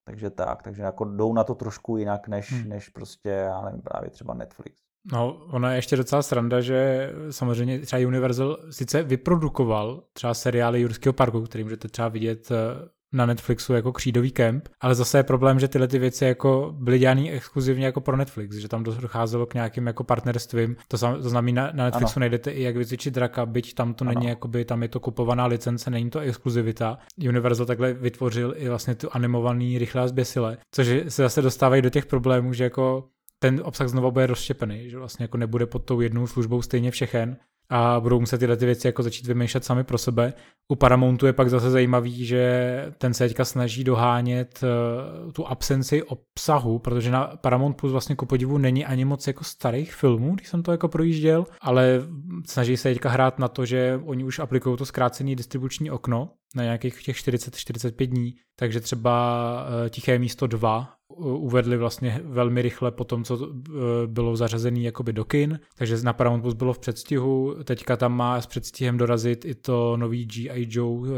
Takže 0.06 0.31
tak, 0.31 0.62
takže 0.62 0.83
jako 0.83 1.05
jdou 1.05 1.33
na 1.33 1.44
to 1.44 1.55
trošku 1.55 1.97
jinak 1.97 2.29
než, 2.29 2.53
hmm. 2.53 2.69
než 2.69 2.88
prostě, 2.88 3.29
já 3.29 3.65
nevím, 3.65 3.83
právě 3.83 4.11
třeba 4.11 4.35
Netflix. 4.35 4.83
No, 5.12 5.47
ono 5.53 5.69
je 5.69 5.77
ještě 5.77 5.97
docela 5.97 6.23
sranda, 6.23 6.61
že 6.61 7.11
samozřejmě 7.31 7.79
třeba 7.79 8.06
Universal 8.06 8.59
sice 8.71 9.03
vyprodukoval 9.03 10.05
třeba 10.12 10.35
seriály 10.35 10.81
Jurského 10.81 11.12
parku, 11.12 11.43
který 11.43 11.65
můžete 11.65 11.88
třeba 11.88 12.09
vidět 12.09 12.50
eh, 12.50 12.96
na 13.12 13.26
Netflixu 13.26 13.73
jako 13.73 13.93
křídový 13.93 14.31
kemp, 14.31 14.69
ale 14.81 14.94
zase 14.94 15.19
je 15.19 15.23
problém, 15.23 15.61
že 15.61 15.69
tyhle 15.69 15.88
ty 15.88 15.99
věci 15.99 16.25
jako 16.25 16.75
byly 16.79 16.99
dělané 16.99 17.31
exkluzivně 17.31 17.87
jako 17.87 18.00
pro 18.00 18.17
Netflix, 18.17 18.56
že 18.56 18.69
tam 18.69 18.82
docházelo 18.82 19.47
k 19.47 19.55
nějakým 19.55 19.87
jako 19.87 20.05
partnerstvím. 20.05 20.76
To, 20.88 20.99
sam, 20.99 21.23
to 21.23 21.29
znamená, 21.29 21.70
na 21.75 21.85
Netflixu 21.85 22.19
ano. 22.19 22.20
najdete 22.20 22.50
i 22.50 22.62
jak 22.62 22.76
vycvičit 22.76 23.14
draka, 23.14 23.47
byť 23.47 23.75
tam 23.75 23.94
to 23.94 24.05
ano. 24.05 24.12
není, 24.14 24.26
jakoby, 24.26 24.64
tam 24.64 24.82
je 24.82 24.88
to 24.88 25.00
kupovaná 25.00 25.47
licence, 25.47 25.91
není 25.91 26.11
to 26.11 26.19
exkluzivita. 26.20 26.99
Universal 27.29 27.67
takhle 27.67 27.93
vytvořil 27.93 28.54
i 28.57 28.69
vlastně 28.69 28.95
tu 28.95 29.09
animovaný 29.12 29.78
rychlá 29.78 30.09
zběsile, 30.09 30.59
což 30.71 30.87
se 30.87 31.23
zase 31.23 31.42
dostávají 31.42 31.83
do 31.83 31.90
těch 31.90 32.07
problémů, 32.07 32.52
že 32.52 32.64
jako 32.64 33.09
ten 33.38 33.61
obsah 33.64 33.88
znova 33.88 34.11
bude 34.11 34.26
rozštěpený, 34.26 34.90
že 34.90 34.99
vlastně 34.99 35.25
jako 35.25 35.37
nebude 35.37 35.66
pod 35.66 35.78
tou 35.78 36.00
jednou 36.00 36.26
službou 36.26 36.62
stejně 36.62 36.90
všechen, 36.90 37.37
a 37.70 38.00
budou 38.00 38.20
muset 38.20 38.38
tyhle 38.38 38.56
ty 38.56 38.66
věci 38.66 38.87
jako 38.87 39.02
začít 39.02 39.26
vymýšlet 39.26 39.64
sami 39.64 39.85
pro 39.85 39.99
sebe. 39.99 40.32
U 40.73 40.76
Paramountu 40.76 41.26
je 41.26 41.32
pak 41.32 41.50
zase 41.50 41.70
zajímavý, 41.70 42.26
že 42.26 42.92
ten 42.99 43.14
se 43.14 43.28
teďka 43.28 43.44
snaží 43.44 43.85
dohánět 43.85 44.61
uh, 44.62 45.32
tu 45.32 45.46
absenci 45.46 46.02
obsahu, 46.02 46.78
protože 46.78 47.11
na 47.11 47.26
Paramount 47.26 47.76
Plus 47.76 47.92
vlastně 47.92 48.16
ku 48.16 48.26
podivu 48.26 48.58
není 48.58 48.85
ani 48.85 49.04
moc 49.04 49.26
jako 49.26 49.44
starých 49.44 49.94
filmů, 49.94 50.35
když 50.35 50.49
jsem 50.49 50.62
to 50.62 50.73
jako 50.73 50.88
projížděl, 50.88 51.46
ale 51.61 52.02
snaží 52.46 52.76
se 52.76 52.88
teďka 52.88 53.11
hrát 53.11 53.38
na 53.38 53.49
to, 53.49 53.64
že 53.64 54.00
oni 54.04 54.25
už 54.25 54.38
aplikují 54.38 54.76
to 54.76 54.87
zkrácené 54.87 55.35
distribuční 55.35 55.90
okno 55.90 56.30
na 56.54 56.62
nějakých 56.62 57.02
těch 57.02 57.16
40-45 57.16 58.06
dní, 58.06 58.35
takže 58.58 58.80
třeba 58.80 59.52
uh, 59.62 59.88
Tiché 59.88 60.18
místo 60.18 60.46
2 60.46 60.96
uvedli 61.15 61.77
vlastně 61.77 62.21
velmi 62.25 62.63
rychle 62.63 62.91
po 62.91 63.05
tom, 63.05 63.25
co 63.25 63.49
eh, 63.49 63.73
bylo 64.07 64.37
zařazené 64.37 64.81
jakoby 64.81 65.13
do 65.13 65.25
kin, 65.25 65.61
takže 65.79 65.97
na 66.03 66.13
Paramount 66.13 66.43
Plus 66.43 66.55
bylo 66.55 66.73
v 66.73 66.79
předstihu, 66.79 67.55
teďka 67.65 67.97
tam 67.97 68.17
má 68.17 68.41
s 68.41 68.47
předstihem 68.47 68.97
dorazit 68.97 69.45
i 69.45 69.55
to 69.55 69.97
nový 69.97 70.27
G.I. 70.27 70.67
Joe 70.71 71.11
uh, 71.11 71.17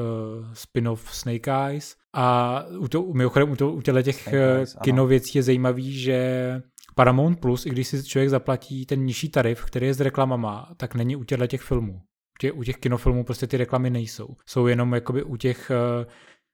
spin-off 0.52 1.14
Snake 1.14 1.50
Eyes 1.66 1.96
a 2.14 2.64
u, 2.78 2.88
to, 2.88 3.02
mimochodem 3.12 3.50
u, 3.50 3.56
to, 3.56 3.72
u 3.72 3.80
těchto 3.80 4.02
těch 4.02 4.32
eh, 4.32 4.64
kinověcí 4.82 5.38
je 5.38 5.42
zajímavý, 5.42 5.92
že 5.98 6.62
Paramount 6.94 7.40
Plus, 7.40 7.66
i 7.66 7.70
když 7.70 7.88
si 7.88 8.04
člověk 8.04 8.30
zaplatí 8.30 8.86
ten 8.86 9.04
nižší 9.04 9.28
tarif, 9.28 9.64
který 9.64 9.86
je 9.86 9.94
s 9.94 10.00
reklamama, 10.00 10.70
tak 10.76 10.94
není 10.94 11.16
u 11.16 11.24
těchto 11.24 11.46
těch 11.46 11.62
filmů. 11.62 12.00
U 12.54 12.64
těch 12.64 12.76
kinofilmů 12.76 13.24
prostě 13.24 13.46
ty 13.46 13.56
reklamy 13.56 13.90
nejsou. 13.90 14.36
Jsou 14.46 14.66
jenom 14.66 14.94
jakoby 14.94 15.22
u 15.22 15.36
těch 15.36 15.70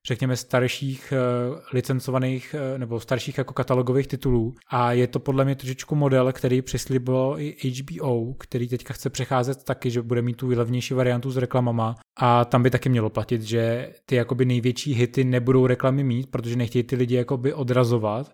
řekněme, 0.06 0.36
starších 0.36 1.12
uh, 1.12 1.58
licencovaných 1.72 2.54
uh, 2.54 2.78
nebo 2.78 3.00
starších 3.00 3.38
jako 3.38 3.54
katalogových 3.54 4.06
titulů. 4.06 4.54
A 4.68 4.92
je 4.92 5.06
to 5.06 5.20
podle 5.20 5.44
mě 5.44 5.54
trošičku 5.54 5.94
model, 5.94 6.32
který 6.32 6.62
přislíbil 6.62 7.34
i 7.38 7.70
HBO, 7.70 8.34
který 8.34 8.68
teďka 8.68 8.94
chce 8.94 9.10
přecházet 9.10 9.64
taky, 9.64 9.90
že 9.90 10.02
bude 10.02 10.22
mít 10.22 10.36
tu 10.36 10.48
levnější 10.48 10.94
variantu 10.94 11.30
s 11.30 11.36
reklamama. 11.36 11.94
A 12.16 12.44
tam 12.44 12.62
by 12.62 12.70
taky 12.70 12.88
mělo 12.88 13.10
platit, 13.10 13.42
že 13.42 13.92
ty 14.06 14.16
jakoby 14.16 14.44
největší 14.44 14.94
hity 14.94 15.24
nebudou 15.24 15.66
reklamy 15.66 16.04
mít, 16.04 16.30
protože 16.30 16.56
nechtějí 16.56 16.82
ty 16.82 16.96
lidi 16.96 17.14
jakoby 17.14 17.54
odrazovat, 17.54 18.32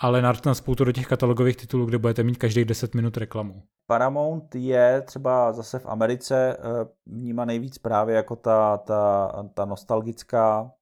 ale 0.00 0.22
na 0.22 0.54
spoutu 0.54 0.84
do 0.84 0.92
těch 0.92 1.06
katalogových 1.06 1.56
titulů, 1.56 1.86
kde 1.86 1.98
budete 1.98 2.22
mít 2.22 2.38
každých 2.38 2.64
10 2.64 2.94
minut 2.94 3.16
reklamu. 3.16 3.62
Paramount 3.86 4.54
je 4.54 5.02
třeba 5.06 5.52
zase 5.52 5.78
v 5.78 5.86
Americe 5.86 6.56
eh, 6.56 6.88
vnímá 7.06 7.44
nejvíc 7.44 7.78
právě 7.78 8.16
jako 8.16 8.36
ta, 8.36 8.76
ta, 8.76 9.32
ta 9.54 9.64
nostalgická 9.64 10.70
eh, 10.70 10.81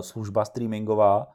služba 0.00 0.44
streamingová, 0.44 1.26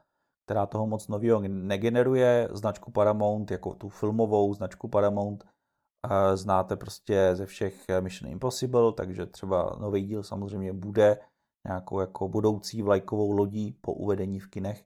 která 0.46 0.66
toho 0.66 0.86
moc 0.86 1.08
nového 1.08 1.40
negeneruje. 1.40 2.48
Značku 2.52 2.90
Paramount, 2.90 3.50
jako 3.50 3.74
tu 3.74 3.88
filmovou 3.88 4.54
značku 4.54 4.88
Paramount, 4.88 5.44
eh, 5.44 6.36
znáte 6.36 6.76
prostě 6.76 7.30
ze 7.32 7.46
všech 7.46 7.84
Mission 8.00 8.30
Impossible, 8.30 8.92
takže 8.92 9.26
třeba 9.26 9.76
nový 9.80 10.04
díl 10.04 10.22
samozřejmě 10.22 10.72
bude 10.72 11.18
nějakou 11.66 12.00
jako 12.00 12.28
budoucí 12.28 12.82
vlajkovou 12.82 13.30
lodí 13.30 13.72
po 13.80 13.92
uvedení 13.92 14.40
v 14.40 14.48
kinech. 14.48 14.84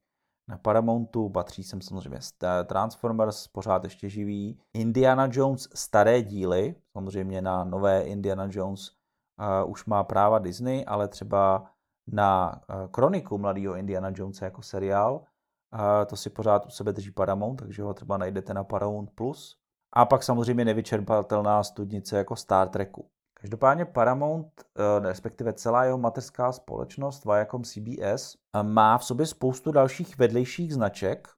Na 0.49 0.59
Paramountu 0.59 1.29
patří 1.29 1.65
sem 1.65 1.81
samozřejmě 1.81 2.19
Transformers, 2.65 3.49
pořád 3.49 3.85
ještě 3.85 4.09
živý. 4.09 4.61
Indiana 4.77 5.29
Jones 5.33 5.69
staré 5.75 6.23
díly, 6.23 6.75
samozřejmě 6.97 7.43
na 7.43 7.65
nové 7.65 8.03
Indiana 8.03 8.49
Jones 8.51 8.91
uh, 8.91 9.71
už 9.71 9.85
má 9.85 10.05
práva 10.05 10.39
Disney, 10.39 10.85
ale 10.87 11.09
třeba 11.09 11.71
na 12.13 12.61
kroniku 12.91 13.39
mladého 13.39 13.75
Indiana 13.75 14.13
Jonesa 14.15 14.45
jako 14.45 14.63
seriál, 14.63 15.15
uh, 15.15 15.81
to 16.07 16.17
si 16.17 16.31
pořád 16.31 16.67
u 16.67 16.71
sebe 16.71 16.93
drží 16.93 17.11
Paramount, 17.11 17.61
takže 17.61 17.83
ho 17.83 17.95
třeba 17.95 18.17
najdete 18.17 18.55
na 18.55 18.65
Paramount+. 18.65 19.11
Plus. 19.15 19.57
A 19.93 20.05
pak 20.05 20.23
samozřejmě 20.23 20.65
nevyčerpatelná 20.65 21.63
studnice 21.63 22.19
jako 22.19 22.37
Star 22.37 22.69
Treku. 22.69 23.09
Každopádně 23.41 23.85
Paramount, 23.85 24.47
eh, 24.61 25.09
respektive 25.09 25.53
celá 25.53 25.85
jeho 25.85 25.99
mateřská 25.99 26.53
společnost 26.53 27.25
Viacom 27.25 27.65
CBS, 27.65 28.37
eh, 28.55 28.63
má 28.63 28.99
v 28.99 29.05
sobě 29.05 29.27
spoustu 29.27 29.73
dalších 29.73 30.19
vedlejších 30.19 30.75
značek, 30.75 31.29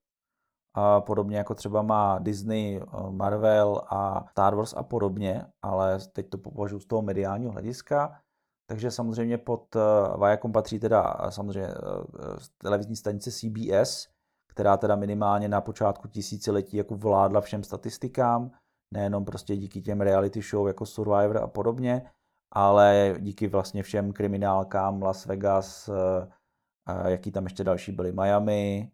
podobně 1.00 1.36
jako 1.36 1.54
třeba 1.54 1.82
má 1.82 2.18
Disney, 2.18 2.76
eh, 2.76 3.10
Marvel 3.10 3.82
a 3.88 4.24
Star 4.30 4.54
Wars 4.54 4.74
a 4.76 4.82
podobně, 4.82 5.46
ale 5.62 5.98
teď 6.12 6.28
to 6.28 6.38
považuji 6.38 6.80
z 6.80 6.86
toho 6.86 7.02
mediálního 7.02 7.52
hlediska. 7.52 8.20
Takže 8.70 8.90
samozřejmě 8.90 9.38
pod 9.38 9.76
Viacom 10.18 10.52
patří 10.52 10.78
teda 10.78 11.16
samozřejmě 11.28 11.68
televizní 12.58 12.96
stanice 12.96 13.30
CBS, 13.30 14.08
která 14.50 14.76
teda 14.76 14.96
minimálně 14.96 15.48
na 15.48 15.60
počátku 15.60 16.08
tisíciletí 16.08 16.76
jako 16.76 16.96
vládla 16.96 17.40
všem 17.40 17.64
statistikám 17.64 18.50
nejenom 18.94 19.24
prostě 19.24 19.56
díky 19.56 19.82
těm 19.82 20.00
reality 20.00 20.42
show 20.42 20.66
jako 20.66 20.86
Survivor 20.86 21.38
a 21.38 21.46
podobně, 21.46 22.10
ale 22.52 23.14
díky 23.18 23.48
vlastně 23.48 23.82
všem 23.82 24.12
kriminálkám 24.12 25.02
Las 25.02 25.26
Vegas, 25.26 25.88
eh, 25.88 26.28
eh, 26.88 27.10
jaký 27.10 27.32
tam 27.32 27.44
ještě 27.44 27.64
další 27.64 27.92
byly 27.92 28.12
Miami 28.12 28.92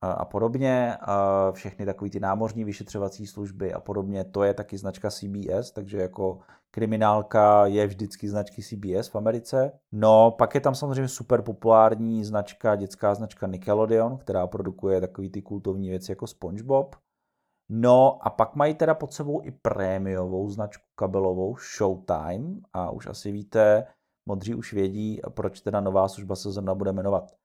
a, 0.00 0.24
podobně, 0.24 0.96
a 1.00 1.52
všechny 1.52 1.86
takové 1.86 2.10
ty 2.10 2.20
námořní 2.20 2.64
vyšetřovací 2.64 3.26
služby 3.26 3.74
a 3.74 3.80
podobně, 3.80 4.24
to 4.24 4.42
je 4.42 4.54
taky 4.54 4.78
značka 4.78 5.10
CBS, 5.10 5.70
takže 5.70 5.98
jako 5.98 6.38
kriminálka 6.70 7.66
je 7.66 7.86
vždycky 7.86 8.28
značky 8.28 8.62
CBS 8.62 9.08
v 9.08 9.16
Americe. 9.16 9.72
No, 9.92 10.30
pak 10.38 10.54
je 10.54 10.60
tam 10.60 10.74
samozřejmě 10.74 11.08
super 11.08 11.42
populární 11.42 12.24
značka, 12.24 12.76
dětská 12.76 13.14
značka 13.14 13.46
Nickelodeon, 13.46 14.18
která 14.18 14.46
produkuje 14.46 15.00
takový 15.00 15.30
ty 15.30 15.42
kultovní 15.42 15.88
věci 15.88 16.12
jako 16.12 16.26
SpongeBob. 16.26 16.96
No 17.70 18.26
a 18.26 18.30
pak 18.30 18.56
mají 18.56 18.74
teda 18.74 18.94
pod 18.94 19.12
sebou 19.12 19.42
i 19.44 19.50
prémiovou 19.50 20.48
značku 20.48 20.84
kabelovou 20.94 21.56
Showtime 21.56 22.60
a 22.72 22.90
už 22.90 23.06
asi 23.06 23.32
víte, 23.32 23.86
modří 24.28 24.54
už 24.54 24.72
vědí, 24.72 25.20
proč 25.34 25.60
teda 25.60 25.80
nová 25.80 26.08
služba 26.08 26.36
se 26.36 26.52
zrovna 26.52 26.74
bude 26.74 26.92
jmenovat 26.92 27.37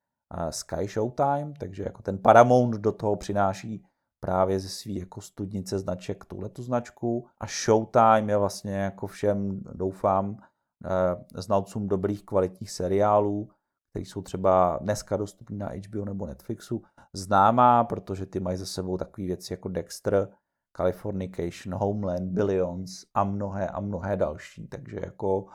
Sky 0.49 0.87
Showtime, 0.87 1.53
takže 1.59 1.83
jako 1.83 2.01
ten 2.01 2.17
Paramount 2.17 2.75
do 2.75 2.91
toho 2.91 3.15
přináší 3.15 3.85
právě 4.23 4.59
ze 4.59 4.69
svý 4.69 4.95
jako 4.95 5.21
studnice 5.21 5.79
značek 5.79 6.25
tuhle 6.25 6.49
tu 6.49 6.63
značku 6.63 7.27
a 7.39 7.45
Showtime 7.47 8.31
je 8.31 8.37
vlastně 8.37 8.75
jako 8.75 9.07
všem, 9.07 9.61
doufám, 9.73 10.37
eh, 10.85 11.41
znalcům 11.41 11.87
dobrých 11.87 12.25
kvalitních 12.25 12.71
seriálů, 12.71 13.49
které 13.89 14.05
jsou 14.05 14.21
třeba 14.21 14.79
dneska 14.81 15.17
dostupné 15.17 15.57
na 15.57 15.69
HBO 15.69 16.05
nebo 16.05 16.25
Netflixu, 16.25 16.83
známá, 17.13 17.83
protože 17.83 18.25
ty 18.25 18.39
mají 18.39 18.57
za 18.57 18.65
sebou 18.65 18.97
takové 18.97 19.27
věci 19.27 19.53
jako 19.53 19.69
Dexter, 19.69 20.29
Californication, 20.77 21.75
Homeland, 21.75 22.31
Billions 22.31 23.05
a 23.13 23.23
mnohé 23.23 23.67
a 23.67 23.79
mnohé 23.79 24.17
další. 24.17 24.67
Takže 24.67 24.99
jako 25.03 25.45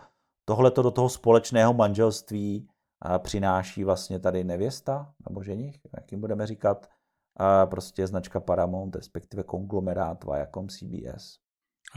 tohle 0.44 0.70
do 0.70 0.90
toho 0.90 1.08
společného 1.08 1.74
manželství 1.74 2.68
přináší 3.18 3.84
vlastně 3.84 4.20
tady 4.20 4.44
nevěsta, 4.44 5.12
nebo 5.28 5.42
ženich, 5.42 5.76
jak 5.96 6.12
jim 6.12 6.20
budeme 6.20 6.46
říkat, 6.46 6.86
prostě 7.64 8.06
značka 8.06 8.40
Paramount, 8.40 8.96
respektive 8.96 9.42
konglomerát 9.42 10.24
Viacom 10.24 10.68
CBS. 10.68 11.38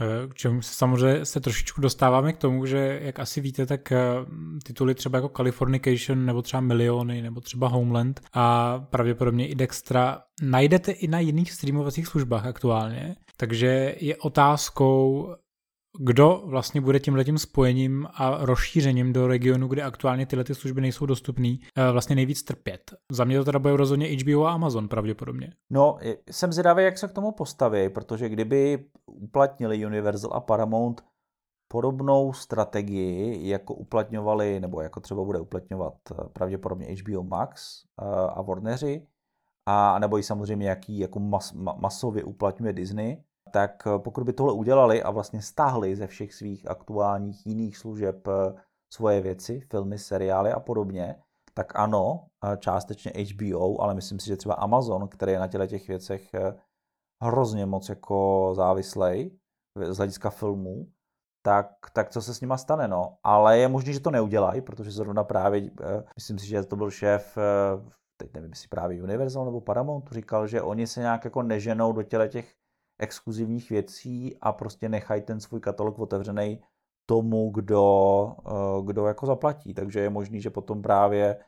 Eh, 0.00 0.28
k 0.28 0.34
čemu 0.34 0.62
se 0.62 0.74
samozřejmě 0.74 1.24
se 1.24 1.40
trošičku 1.40 1.80
dostáváme 1.80 2.32
k 2.32 2.38
tomu, 2.38 2.66
že 2.66 3.00
jak 3.02 3.18
asi 3.18 3.40
víte, 3.40 3.66
tak 3.66 3.92
eh, 3.92 3.98
tituly 4.64 4.94
třeba 4.94 5.18
jako 5.18 5.28
Californication 5.28 6.26
nebo 6.26 6.42
třeba 6.42 6.60
Miliony 6.60 7.22
nebo 7.22 7.40
třeba 7.40 7.68
Homeland 7.68 8.20
a 8.32 8.78
pravděpodobně 8.78 9.48
i 9.48 9.54
Dextra 9.54 10.22
najdete 10.42 10.92
i 10.92 11.08
na 11.08 11.18
jiných 11.18 11.52
streamovacích 11.52 12.06
službách 12.06 12.46
aktuálně. 12.46 13.16
Takže 13.36 13.94
je 14.00 14.16
otázkou, 14.16 15.28
kdo 15.98 16.42
vlastně 16.46 16.80
bude 16.80 17.00
tím 17.00 17.14
letím 17.14 17.38
spojením 17.38 18.06
a 18.14 18.46
rozšířením 18.46 19.12
do 19.12 19.26
regionu, 19.26 19.68
kde 19.68 19.82
aktuálně 19.82 20.26
tyhle 20.26 20.44
ty 20.44 20.54
služby 20.54 20.80
nejsou 20.80 21.06
dostupné, 21.06 21.56
eh, 21.76 21.92
vlastně 21.92 22.16
nejvíc 22.16 22.42
trpět. 22.42 22.94
Za 23.12 23.24
mě 23.24 23.38
to 23.38 23.44
teda 23.44 23.58
bude 23.58 23.76
rozhodně 23.76 24.06
HBO 24.06 24.44
a 24.44 24.52
Amazon 24.52 24.88
pravděpodobně. 24.88 25.52
No, 25.70 25.98
jsem 26.30 26.52
zvědavý, 26.52 26.84
jak 26.84 26.98
se 26.98 27.08
k 27.08 27.12
tomu 27.12 27.32
postaví, 27.32 27.88
protože 27.88 28.28
kdyby 28.28 28.84
uplatnili 29.06 29.86
Universal 29.86 30.30
a 30.34 30.40
Paramount 30.40 31.02
podobnou 31.72 32.32
strategii, 32.32 33.48
jako 33.48 33.74
uplatňovali, 33.74 34.60
nebo 34.60 34.80
jako 34.80 35.00
třeba 35.00 35.24
bude 35.24 35.40
uplatňovat 35.40 35.94
eh, 36.10 36.28
pravděpodobně 36.32 36.86
HBO 36.86 37.22
Max 37.22 37.82
eh, 37.84 38.04
a 38.34 38.42
Warneri, 38.42 39.06
a 39.68 39.98
nebo 39.98 40.18
i 40.18 40.22
samozřejmě 40.22 40.68
jaký 40.68 40.98
jako 40.98 41.20
mas, 41.20 41.52
masově 41.52 42.24
uplatňuje 42.24 42.72
Disney, 42.72 43.22
tak 43.52 43.86
eh, 43.86 43.98
pokud 43.98 44.24
by 44.24 44.32
tohle 44.32 44.52
udělali 44.52 45.02
a 45.02 45.10
vlastně 45.10 45.42
stáhli 45.42 45.96
ze 45.96 46.06
všech 46.06 46.34
svých 46.34 46.70
aktuálních 46.70 47.46
jiných 47.46 47.76
služeb 47.76 48.28
eh, 48.28 48.54
svoje 48.92 49.20
věci, 49.20 49.60
filmy, 49.60 49.98
seriály 49.98 50.52
a 50.52 50.60
podobně, 50.60 51.16
tak 51.54 51.76
ano, 51.76 52.26
eh, 52.44 52.56
částečně 52.56 53.12
HBO, 53.24 53.80
ale 53.80 53.94
myslím 53.94 54.20
si, 54.20 54.26
že 54.26 54.36
třeba 54.36 54.54
Amazon, 54.54 55.08
který 55.08 55.32
je 55.32 55.38
na 55.38 55.48
těle 55.48 55.68
těch 55.68 55.88
věcech 55.88 56.30
hrozně 57.22 57.66
moc 57.66 57.88
jako 57.88 58.52
závislej 58.56 59.38
z 59.88 59.96
hlediska 59.96 60.30
filmů, 60.30 60.86
tak, 61.46 61.66
tak 61.92 62.10
co 62.10 62.22
se 62.22 62.34
s 62.34 62.40
nima 62.40 62.56
stane, 62.56 62.88
no. 62.88 63.16
Ale 63.22 63.58
je 63.58 63.68
možné, 63.68 63.92
že 63.92 64.00
to 64.00 64.10
neudělají, 64.10 64.60
protože 64.60 64.90
zrovna 64.90 65.24
právě, 65.24 65.70
myslím 66.16 66.38
si, 66.38 66.46
že 66.46 66.62
to 66.62 66.76
byl 66.76 66.90
šéf, 66.90 67.38
teď 68.16 68.34
nevím, 68.34 68.50
jestli 68.50 68.68
právě 68.68 69.02
Universal 69.02 69.44
nebo 69.44 69.60
Paramount, 69.60 70.12
říkal, 70.12 70.46
že 70.46 70.62
oni 70.62 70.86
se 70.86 71.00
nějak 71.00 71.24
jako 71.24 71.42
neženou 71.42 71.92
do 71.92 72.02
těle 72.02 72.28
těch 72.28 72.54
exkluzivních 72.98 73.70
věcí 73.70 74.36
a 74.40 74.52
prostě 74.52 74.88
nechají 74.88 75.22
ten 75.22 75.40
svůj 75.40 75.60
katalog 75.60 75.98
otevřený 75.98 76.62
tomu, 77.06 77.50
kdo, 77.50 78.36
eh, 78.46 78.82
kdo 78.84 79.06
jako 79.06 79.26
zaplatí. 79.26 79.74
Takže 79.74 80.00
je 80.00 80.10
možný, 80.10 80.40
že 80.40 80.50
potom 80.50 80.82
právě 80.82 81.44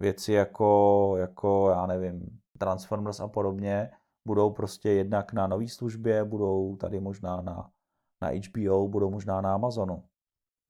věci 0.00 0.32
jako, 0.32 1.14
jako 1.16 1.68
já 1.70 1.86
nevím, 1.86 2.38
Transformers 2.58 3.20
a 3.20 3.28
podobně 3.28 3.90
budou 4.26 4.50
prostě 4.50 4.90
jednak 4.90 5.32
na 5.32 5.46
nové 5.46 5.68
službě, 5.68 6.24
budou 6.24 6.76
tady 6.76 7.00
možná 7.00 7.40
na, 7.40 7.70
na 8.22 8.28
HBO, 8.28 8.88
budou 8.88 9.10
možná 9.10 9.40
na 9.40 9.54
Amazonu. 9.54 10.04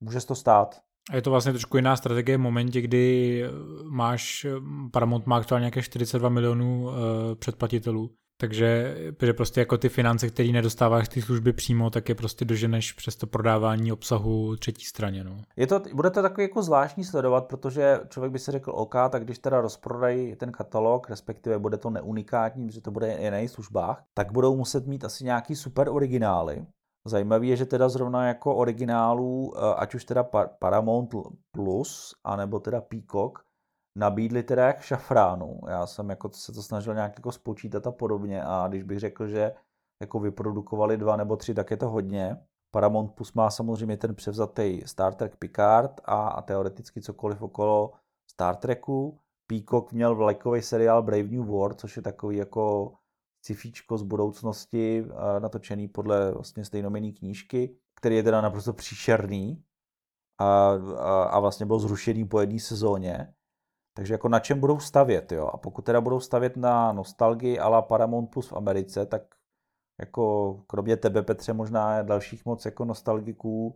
Může 0.03 0.21
se 0.21 0.27
to 0.27 0.35
stát. 0.35 0.81
A 1.11 1.15
je 1.15 1.21
to 1.21 1.31
vlastně 1.31 1.51
trošku 1.51 1.77
jiná 1.77 1.95
strategie 1.95 2.37
v 2.37 2.41
momentě, 2.41 2.81
kdy 2.81 3.43
máš, 3.89 4.45
Paramount 4.91 5.25
má 5.25 5.37
aktuálně 5.37 5.63
nějaké 5.63 5.81
42 5.81 6.29
milionů 6.29 6.83
uh, 6.83 6.93
předplatitelů 7.39 8.15
takže 8.37 8.97
že 9.21 9.33
prostě 9.33 9.59
jako 9.59 9.77
ty 9.77 9.89
finance, 9.89 10.29
které 10.29 10.49
nedostáváš 10.49 11.09
ty 11.09 11.21
služby 11.21 11.53
přímo, 11.53 11.89
tak 11.89 12.09
je 12.09 12.15
prostě 12.15 12.45
doženeš 12.45 12.91
přes 12.91 13.15
to 13.15 13.27
prodávání 13.27 13.91
obsahu 13.91 14.55
třetí 14.55 14.85
straně. 14.85 15.23
No. 15.23 15.37
Je 15.55 15.67
to, 15.67 15.81
bude 15.93 16.09
to 16.09 16.21
takový 16.21 16.43
jako 16.43 16.63
zvláštní 16.63 17.03
sledovat, 17.03 17.45
protože 17.45 17.99
člověk 18.09 18.33
by 18.33 18.39
si 18.39 18.51
řekl 18.51 18.71
OK, 18.75 18.95
tak 19.09 19.23
když 19.23 19.39
teda 19.39 19.61
rozprodají 19.61 20.35
ten 20.35 20.51
katalog, 20.51 21.09
respektive 21.09 21.59
bude 21.59 21.77
to 21.77 21.89
neunikátní, 21.89 22.71
že 22.71 22.81
to 22.81 22.91
bude 22.91 23.13
i 23.13 23.31
na 23.31 23.47
službách, 23.47 24.03
tak 24.13 24.31
budou 24.31 24.55
muset 24.55 24.87
mít 24.87 25.03
asi 25.03 25.23
nějaký 25.23 25.55
super 25.55 25.89
originály. 25.89 26.65
Zajímavé 27.07 27.45
je, 27.45 27.55
že 27.55 27.65
teda 27.65 27.89
zrovna 27.89 28.27
jako 28.27 28.55
originálů, 28.55 29.53
eh, 29.55 29.75
ať 29.77 29.95
už 29.95 30.05
teda 30.05 30.23
Paramount 30.59 31.09
Plus, 31.51 32.15
anebo 32.23 32.59
teda 32.59 32.81
Peacock, 32.81 33.39
nabídli 33.97 34.43
teda 34.43 34.67
jak 34.67 34.81
šafránu. 34.81 35.59
Já 35.67 35.87
jsem 35.87 36.09
jako 36.09 36.29
se 36.29 36.53
to 36.53 36.63
snažil 36.63 36.93
nějak 36.93 37.13
jako 37.17 37.31
spočítat 37.31 37.87
a 37.87 37.91
podobně 37.91 38.43
a 38.43 38.67
když 38.67 38.83
bych 38.83 38.99
řekl, 38.99 39.27
že 39.27 39.53
jako 40.01 40.19
vyprodukovali 40.19 40.97
dva 40.97 41.15
nebo 41.15 41.35
tři, 41.35 41.53
tak 41.53 41.71
je 41.71 41.77
to 41.77 41.89
hodně. 41.89 42.37
Paramount 42.71 43.11
Plus 43.15 43.33
má 43.33 43.49
samozřejmě 43.49 43.97
ten 43.97 44.15
převzatý 44.15 44.81
Star 44.85 45.13
Trek 45.13 45.35
Picard 45.35 46.01
a, 46.05 46.27
a 46.27 46.41
teoreticky 46.41 47.01
cokoliv 47.01 47.41
okolo 47.41 47.91
Star 48.31 48.55
Treku. 48.55 49.19
Peacock 49.47 49.91
měl 49.91 50.15
vlajkový 50.15 50.61
seriál 50.61 51.03
Brave 51.03 51.23
New 51.23 51.45
World, 51.45 51.79
což 51.79 51.95
je 51.95 52.01
takový 52.01 52.37
jako 52.37 52.93
cifíčko 53.45 53.97
z 53.97 54.03
budoucnosti, 54.03 55.05
natočený 55.39 55.87
podle 55.87 56.31
vlastně 56.31 56.65
stejnomenné 56.65 57.11
knížky, 57.11 57.75
který 57.95 58.15
je 58.15 58.23
teda 58.23 58.41
naprosto 58.41 58.73
příšerný 58.73 59.63
a, 60.39 60.71
a, 60.97 61.23
a 61.23 61.39
vlastně 61.39 61.65
byl 61.65 61.79
zrušený 61.79 62.25
po 62.25 62.39
jedné 62.39 62.59
sezóně. 62.59 63.33
Takže 63.97 64.13
jako 64.13 64.29
na 64.29 64.39
čem 64.39 64.59
budou 64.59 64.79
stavět, 64.79 65.31
jo? 65.31 65.47
A 65.53 65.57
pokud 65.57 65.81
teda 65.81 66.01
budou 66.01 66.19
stavět 66.19 66.57
na 66.57 66.91
nostalgii 66.91 67.59
ala 67.59 67.81
Paramount 67.81 68.31
Plus 68.31 68.49
v 68.49 68.53
Americe, 68.53 69.05
tak 69.05 69.21
jako 69.99 70.53
kromě 70.67 70.97
tebe, 70.97 71.23
Petře, 71.23 71.53
možná 71.53 72.01
dalších 72.01 72.45
moc 72.45 72.65
jako 72.65 72.85
nostalgiků 72.85 73.75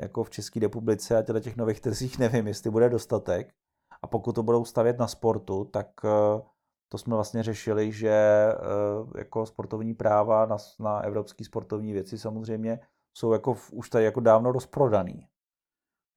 jako 0.00 0.24
v 0.24 0.30
České 0.30 0.60
republice 0.60 1.18
a 1.18 1.22
těle 1.22 1.40
těch 1.40 1.56
nových 1.56 1.80
trzích 1.80 2.18
nevím, 2.24 2.46
jestli 2.46 2.70
bude 2.70 2.88
dostatek. 2.88 3.54
A 4.02 4.06
pokud 4.06 4.32
to 4.32 4.42
budou 4.42 4.64
stavět 4.64 4.98
na 4.98 5.06
sportu, 5.06 5.64
tak 5.64 5.88
eh, 6.04 6.42
to 6.88 6.98
jsme 6.98 7.14
vlastně 7.14 7.42
řešili, 7.42 7.92
že 7.92 8.08
eh, 8.08 9.18
jako 9.18 9.46
sportovní 9.46 9.94
práva 9.94 10.46
na, 10.46 10.56
na 10.80 11.00
evropské 11.00 11.44
sportovní 11.44 11.92
věci 11.92 12.18
samozřejmě 12.18 12.80
jsou 13.16 13.32
jako 13.32 13.54
v, 13.54 13.72
už 13.72 13.90
tady 13.90 14.04
jako 14.04 14.20
dávno 14.20 14.52
rozprodaný. 14.52 15.28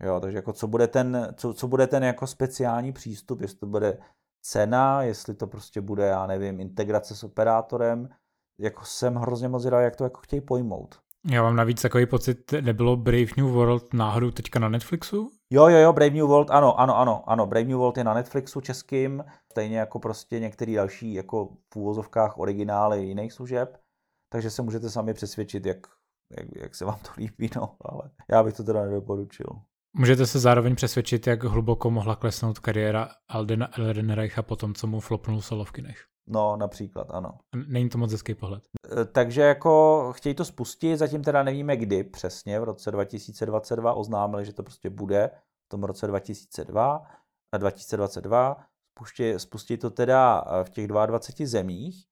Jo, 0.03 0.20
takže 0.20 0.38
jako 0.38 0.53
co 0.53 0.68
bude 0.68 0.88
ten, 0.88 1.34
co, 1.36 1.53
co 1.53 1.68
bude 1.68 1.88
ten 1.88 2.03
jako 2.03 2.27
speciální 2.27 2.91
přístup, 2.94 3.41
jestli 3.41 3.58
to 3.58 3.65
bude 3.65 3.98
cena, 4.41 5.03
jestli 5.03 5.34
to 5.34 5.48
prostě 5.48 5.82
bude, 5.82 6.06
já 6.06 6.27
nevím, 6.27 6.60
integrace 6.60 7.15
s 7.15 7.24
operátorem, 7.24 8.10
jako 8.60 8.86
jsem 8.86 9.15
hrozně 9.15 9.48
moc 9.48 9.62
zvědavý, 9.62 9.84
jak 9.84 9.96
to 9.96 10.03
jako 10.03 10.20
chtějí 10.22 10.41
pojmout. 10.41 11.00
Já 11.32 11.44
mám 11.44 11.56
navíc 11.56 11.82
takový 11.82 12.06
pocit, 12.06 12.51
nebylo 12.62 12.96
Brave 12.96 13.32
New 13.38 13.46
World 13.46 13.94
náhodou 13.94 14.32
teďka 14.32 14.60
na 14.60 14.70
Netflixu? 14.70 15.32
Jo, 15.50 15.68
jo, 15.68 15.77
jo, 15.77 15.94
Brave 15.94 16.15
New 16.15 16.27
World, 16.27 16.51
ano, 16.51 16.79
ano, 16.79 16.98
ano, 16.98 17.29
ano, 17.29 17.46
Brave 17.48 17.68
New 17.68 17.77
World 17.77 17.98
je 17.98 18.03
na 18.03 18.13
Netflixu 18.13 18.62
českým, 18.62 19.24
stejně 19.51 19.79
jako 19.79 20.00
prostě 20.00 20.39
některý 20.39 20.75
další 20.75 21.13
jako 21.13 21.50
v 21.74 21.75
úvozovkách 21.75 22.38
originály 22.38 23.06
jiných 23.06 23.34
služeb, 23.34 23.77
takže 24.29 24.50
se 24.50 24.62
můžete 24.62 24.89
sami 24.89 25.13
přesvědčit, 25.13 25.65
jak, 25.65 25.88
jak, 26.38 26.48
jak 26.56 26.75
se 26.75 26.86
vám 26.86 27.00
to 27.00 27.10
líbí, 27.18 27.50
no, 27.56 27.75
ale 27.82 28.12
já 28.32 28.44
bych 28.44 28.53
to 28.53 28.63
teda 28.63 28.86
nedoporučil. 28.86 29.50
Můžete 29.93 30.27
se 30.27 30.39
zároveň 30.39 30.75
přesvědčit, 30.75 31.27
jak 31.27 31.43
hluboko 31.43 31.91
mohla 31.91 32.15
klesnout 32.15 32.60
kariéra 32.60 33.10
Aldena 33.27 33.77
Elrenreicha 33.77 34.41
po 34.41 34.55
tom, 34.55 34.74
co 34.74 34.88
mu 34.88 35.00
flopnul 35.00 35.41
Solovkinech. 35.41 36.05
No, 36.27 36.55
například, 36.55 37.12
ano. 37.12 37.38
Není 37.67 37.89
to 37.89 37.98
moc 37.98 38.12
hezký 38.12 38.36
pohled. 38.36 38.63
E, 39.01 39.05
takže 39.05 39.41
jako 39.41 40.13
chtějí 40.15 40.36
to 40.36 40.46
spustit, 40.46 40.98
zatím 40.98 41.24
teda 41.24 41.43
nevíme 41.43 41.77
kdy 41.77 42.03
přesně, 42.03 42.60
v 42.60 42.63
roce 42.63 42.91
2022 42.91 43.93
oznámili, 43.93 44.46
že 44.46 44.53
to 44.53 44.63
prostě 44.63 44.89
bude 44.89 45.31
v 45.65 45.69
tom 45.69 45.84
roce 45.84 46.08
2002 46.08 47.05
a 47.53 47.58
2022. 47.58 48.58
Spustí, 48.98 49.34
spustí 49.38 49.77
to 49.77 49.89
teda 49.89 50.43
e, 50.48 50.63
v 50.63 50.69
těch 50.69 50.88
22 50.88 51.48
zemích 51.48 52.05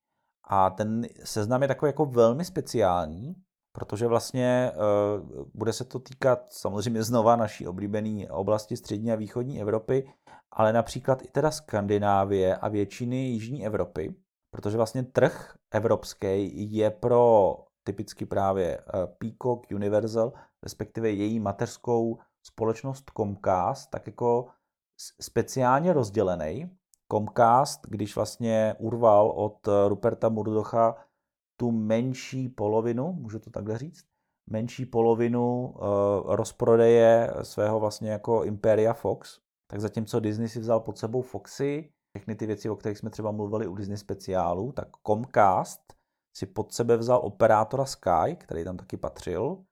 a 0.49 0.69
ten 0.69 1.07
seznam 1.23 1.61
je 1.61 1.67
takový 1.67 1.89
jako 1.89 2.05
velmi 2.05 2.45
speciální, 2.45 3.35
protože 3.77 4.07
vlastně 4.07 4.71
uh, 4.75 5.45
bude 5.53 5.73
se 5.73 5.83
to 5.83 5.99
týkat 5.99 6.53
samozřejmě 6.53 7.03
znova 7.03 7.35
naší 7.35 7.67
oblíbené 7.67 8.29
oblasti 8.29 8.77
střední 8.77 9.11
a 9.11 9.15
východní 9.15 9.61
Evropy, 9.61 10.09
ale 10.51 10.73
například 10.73 11.21
i 11.21 11.27
teda 11.27 11.51
Skandinávie 11.51 12.55
a 12.55 12.67
většiny 12.67 13.15
jižní 13.15 13.65
Evropy, 13.65 14.15
protože 14.51 14.77
vlastně 14.77 15.03
trh 15.03 15.55
evropský 15.71 16.51
je 16.75 16.91
pro 16.91 17.55
typicky 17.83 18.25
právě 18.25 18.77
uh, 18.79 19.05
Peacock 19.17 19.71
Universal, 19.71 20.33
respektive 20.63 21.09
její 21.09 21.39
mateřskou 21.39 22.17
společnost 22.43 23.11
Comcast, 23.17 23.89
tak 23.89 24.07
jako 24.07 24.47
speciálně 25.21 25.93
rozdělený. 25.93 26.69
Comcast, 27.11 27.87
když 27.87 28.15
vlastně 28.15 28.75
urval 28.79 29.29
od 29.29 29.67
eh, 29.67 29.89
Ruperta 29.89 30.29
Murdocha 30.29 30.95
tu 31.57 31.71
menší 31.71 32.49
polovinu, 32.49 33.13
můžu 33.13 33.39
to 33.39 33.49
takhle 33.49 33.77
říct, 33.77 34.05
menší 34.49 34.85
polovinu 34.85 35.67
uh, 35.67 35.85
rozprodeje 36.35 37.33
svého 37.41 37.79
vlastně 37.79 38.11
jako 38.11 38.43
Imperia 38.43 38.93
Fox, 38.93 39.39
tak 39.71 39.79
zatímco 39.79 40.19
Disney 40.19 40.49
si 40.49 40.59
vzal 40.59 40.79
pod 40.79 40.97
sebou 40.97 41.21
Foxy, 41.21 41.89
všechny 42.15 42.35
ty 42.35 42.45
věci, 42.45 42.69
o 42.69 42.75
kterých 42.75 42.97
jsme 42.97 43.09
třeba 43.09 43.31
mluvili 43.31 43.67
u 43.67 43.75
Disney 43.75 43.97
speciálu, 43.97 44.71
tak 44.71 44.87
Comcast 45.07 45.93
si 46.37 46.45
pod 46.45 46.73
sebe 46.73 46.97
vzal 46.97 47.19
operátora 47.23 47.85
Sky, 47.85 48.35
který 48.39 48.63
tam 48.63 48.77
taky 48.77 48.97
patřil, 48.97 49.63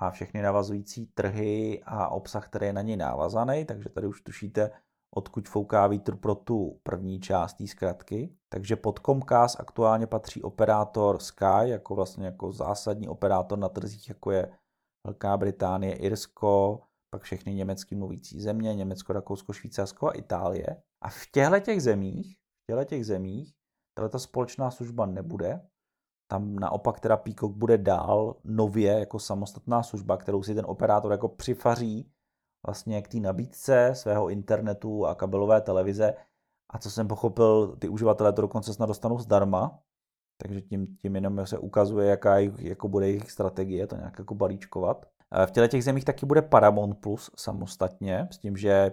a 0.00 0.10
všechny 0.10 0.42
navazující 0.42 1.06
trhy 1.06 1.82
a 1.86 2.08
obsah, 2.08 2.48
který 2.48 2.66
je 2.66 2.72
na 2.72 2.82
něj 2.82 2.96
návazaný, 2.96 3.64
takže 3.64 3.88
tady 3.88 4.06
už 4.06 4.20
tušíte, 4.20 4.70
odkud 5.16 5.48
fouká 5.48 5.86
vítr 5.86 6.16
pro 6.16 6.34
tu 6.34 6.80
první 6.82 7.20
část 7.20 7.54
té 7.54 7.66
zkratky. 7.66 8.36
Takže 8.48 8.76
pod 8.76 8.98
Comcast 8.98 9.60
aktuálně 9.60 10.06
patří 10.06 10.42
operátor 10.42 11.18
Sky, 11.18 11.64
jako 11.64 11.94
vlastně 11.94 12.26
jako 12.26 12.52
zásadní 12.52 13.08
operátor 13.08 13.58
na 13.58 13.68
trzích, 13.68 14.08
jako 14.08 14.30
je 14.30 14.52
Velká 15.06 15.36
Británie, 15.36 15.96
Irsko, 15.96 16.80
pak 17.10 17.22
všechny 17.22 17.54
německy 17.54 17.94
mluvící 17.94 18.40
země, 18.40 18.74
Německo, 18.74 19.12
Rakousko, 19.12 19.52
Švýcarsko 19.52 20.08
a 20.08 20.12
Itálie. 20.12 20.82
A 21.04 21.08
v 21.08 21.26
těchto 21.32 21.60
těch 21.60 21.82
zemích, 21.82 22.36
v 22.36 22.66
těchto 22.66 22.84
těch 22.84 23.06
zemích, 23.06 23.54
tato 23.98 24.18
společná 24.18 24.70
služba 24.70 25.06
nebude. 25.06 25.66
Tam 26.30 26.56
naopak 26.56 27.00
teda 27.00 27.16
Peacock 27.16 27.56
bude 27.56 27.78
dál 27.78 28.36
nově 28.44 28.98
jako 28.98 29.18
samostatná 29.18 29.82
služba, 29.82 30.16
kterou 30.16 30.42
si 30.42 30.54
ten 30.54 30.64
operátor 30.68 31.12
jako 31.12 31.28
přifaří 31.28 32.13
vlastně 32.66 33.02
k 33.02 33.08
té 33.08 33.20
nabídce 33.20 33.90
svého 33.92 34.28
internetu 34.28 35.06
a 35.06 35.14
kabelové 35.14 35.60
televize. 35.60 36.14
A 36.70 36.78
co 36.78 36.90
jsem 36.90 37.08
pochopil, 37.08 37.76
ty 37.76 37.88
uživatelé 37.88 38.32
to 38.32 38.42
dokonce 38.42 38.74
snad 38.74 38.86
dostanou 38.86 39.18
zdarma, 39.18 39.78
takže 40.42 40.60
tím, 40.60 40.96
tím 40.96 41.14
jenom 41.14 41.46
se 41.46 41.58
ukazuje, 41.58 42.08
jaká 42.08 42.38
jako 42.38 42.88
bude 42.88 43.06
jejich 43.06 43.30
strategie, 43.30 43.86
to 43.86 43.96
nějak 43.96 44.18
jako 44.18 44.34
balíčkovat. 44.34 45.06
V 45.46 45.50
těle 45.50 45.68
těch 45.68 45.84
zemích 45.84 46.04
taky 46.04 46.26
bude 46.26 46.42
Paramount 46.42 47.00
Plus 47.00 47.30
samostatně, 47.36 48.28
s 48.30 48.38
tím, 48.38 48.56
že 48.56 48.92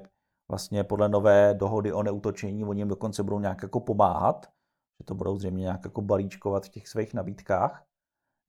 vlastně 0.51 0.83
podle 0.83 1.09
nové 1.09 1.53
dohody 1.53 1.93
o 1.93 2.03
neutočení 2.03 2.65
oni 2.65 2.81
jim 2.81 2.87
dokonce 2.87 3.23
budou 3.23 3.39
nějak 3.39 3.63
jako 3.63 3.79
pomáhat, 3.79 4.45
že 4.99 5.05
to 5.05 5.15
budou 5.15 5.37
zřejmě 5.37 5.61
nějak 5.61 5.81
jako 5.83 6.01
balíčkovat 6.01 6.65
v 6.65 6.69
těch 6.69 6.87
svých 6.87 7.13
nabídkách. 7.13 7.85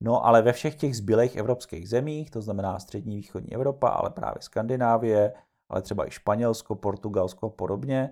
No 0.04 0.26
ale 0.26 0.42
ve 0.42 0.52
všech 0.52 0.74
těch 0.74 0.96
zbylých 0.96 1.36
evropských 1.36 1.88
zemích, 1.88 2.30
to 2.30 2.40
znamená 2.40 2.78
střední 2.78 3.16
východní 3.16 3.54
Evropa, 3.54 3.88
ale 3.88 4.10
právě 4.10 4.42
Skandinávie, 4.42 5.32
ale 5.68 5.82
třeba 5.82 6.06
i 6.06 6.10
Španělsko, 6.10 6.74
Portugalsko 6.74 7.46
a 7.46 7.50
podobně, 7.50 8.10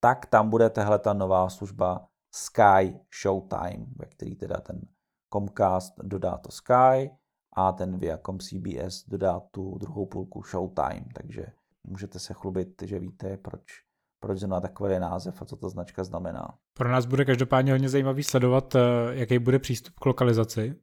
tak 0.00 0.26
tam 0.26 0.50
bude 0.50 0.70
tahle 0.70 0.98
ta 0.98 1.12
nová 1.12 1.48
služba 1.48 2.06
Sky 2.34 3.00
Showtime, 3.22 3.86
ve 3.96 4.06
který 4.06 4.36
teda 4.36 4.56
ten 4.56 4.80
Comcast 5.32 5.94
dodá 6.02 6.36
to 6.36 6.50
Sky 6.50 7.10
a 7.56 7.72
ten 7.72 7.98
Viacom 7.98 8.38
CBS 8.38 9.04
dodá 9.08 9.40
tu 9.40 9.78
druhou 9.78 10.06
půlku 10.06 10.42
Showtime, 10.42 11.04
takže 11.14 11.46
můžete 11.84 12.18
se 12.18 12.34
chlubit, 12.34 12.82
že 12.82 12.98
víte, 12.98 13.36
proč, 13.36 13.62
proč 14.20 14.38
zrovna 14.38 14.60
takový 14.60 14.98
název 14.98 15.42
a 15.42 15.44
co 15.44 15.56
ta 15.56 15.68
značka 15.68 16.04
znamená. 16.04 16.54
Pro 16.78 16.88
nás 16.88 17.06
bude 17.06 17.24
každopádně 17.24 17.72
hodně 17.72 17.88
zajímavý 17.88 18.22
sledovat, 18.22 18.74
eh, 18.74 18.80
jaký 19.10 19.38
bude 19.38 19.58
přístup 19.58 19.94
k 19.94 20.06
lokalizaci, 20.06 20.74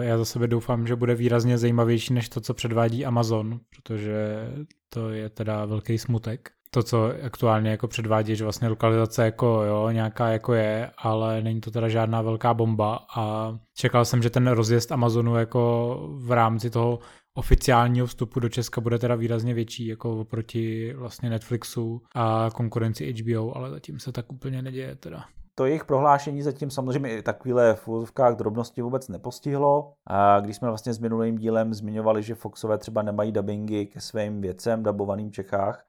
já 0.00 0.18
za 0.18 0.24
sebe 0.24 0.46
doufám, 0.46 0.86
že 0.86 0.96
bude 0.96 1.14
výrazně 1.14 1.58
zajímavější 1.58 2.14
než 2.14 2.28
to, 2.28 2.40
co 2.40 2.54
předvádí 2.54 3.06
Amazon, 3.06 3.60
protože 3.76 4.48
to 4.88 5.10
je 5.10 5.28
teda 5.28 5.64
velký 5.64 5.98
smutek. 5.98 6.50
To, 6.70 6.82
co 6.82 7.12
aktuálně 7.22 7.70
jako 7.70 7.88
předvádí, 7.88 8.36
že 8.36 8.44
vlastně 8.44 8.68
lokalizace 8.68 9.24
jako 9.24 9.62
jo, 9.62 9.90
nějaká 9.90 10.28
jako 10.28 10.54
je, 10.54 10.90
ale 10.98 11.42
není 11.42 11.60
to 11.60 11.70
teda 11.70 11.88
žádná 11.88 12.22
velká 12.22 12.54
bomba 12.54 13.06
a 13.16 13.54
čekal 13.74 14.04
jsem, 14.04 14.22
že 14.22 14.30
ten 14.30 14.48
rozjezd 14.48 14.92
Amazonu 14.92 15.36
jako 15.36 15.98
v 16.14 16.32
rámci 16.32 16.70
toho 16.70 16.98
oficiálního 17.34 18.06
vstupu 18.06 18.40
do 18.40 18.48
Česka 18.48 18.80
bude 18.80 18.98
teda 18.98 19.14
výrazně 19.14 19.54
větší 19.54 19.86
jako 19.86 20.20
oproti 20.20 20.94
vlastně 20.96 21.30
Netflixu 21.30 22.02
a 22.14 22.50
konkurenci 22.54 23.12
HBO, 23.12 23.56
ale 23.56 23.70
zatím 23.70 23.98
se 23.98 24.12
tak 24.12 24.32
úplně 24.32 24.62
neděje 24.62 24.94
teda 24.94 25.24
to 25.60 25.66
jejich 25.66 25.84
prohlášení 25.84 26.42
zatím 26.42 26.70
samozřejmě 26.70 27.16
i 27.16 27.22
takovýhle 27.22 27.74
v 27.74 27.88
úzovkách 27.88 28.36
drobnosti 28.36 28.82
vůbec 28.82 29.08
nepostihlo. 29.08 29.94
A 30.06 30.40
když 30.40 30.56
jsme 30.56 30.68
vlastně 30.68 30.92
s 30.92 30.98
minulým 30.98 31.38
dílem 31.38 31.74
zmiňovali, 31.74 32.22
že 32.22 32.34
Foxové 32.34 32.78
třeba 32.78 33.02
nemají 33.02 33.32
dubbingy 33.32 33.86
ke 33.86 34.00
svým 34.00 34.40
věcem 34.40 34.82
dabovaným 34.82 35.30
v 35.30 35.32
Čechách, 35.32 35.86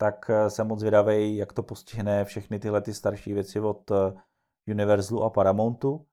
tak 0.00 0.30
eh, 0.30 0.50
jsem 0.50 0.66
moc 0.66 0.82
vydavej, 0.82 1.36
jak 1.36 1.52
to 1.52 1.62
postihne 1.62 2.24
všechny 2.24 2.58
tyhle 2.58 2.80
ty 2.80 2.94
starší 2.94 3.32
věci 3.32 3.60
od 3.60 3.90
eh, 3.90 3.94
Universalu 4.72 5.22
a 5.22 5.30
Paramountu, 5.30 6.06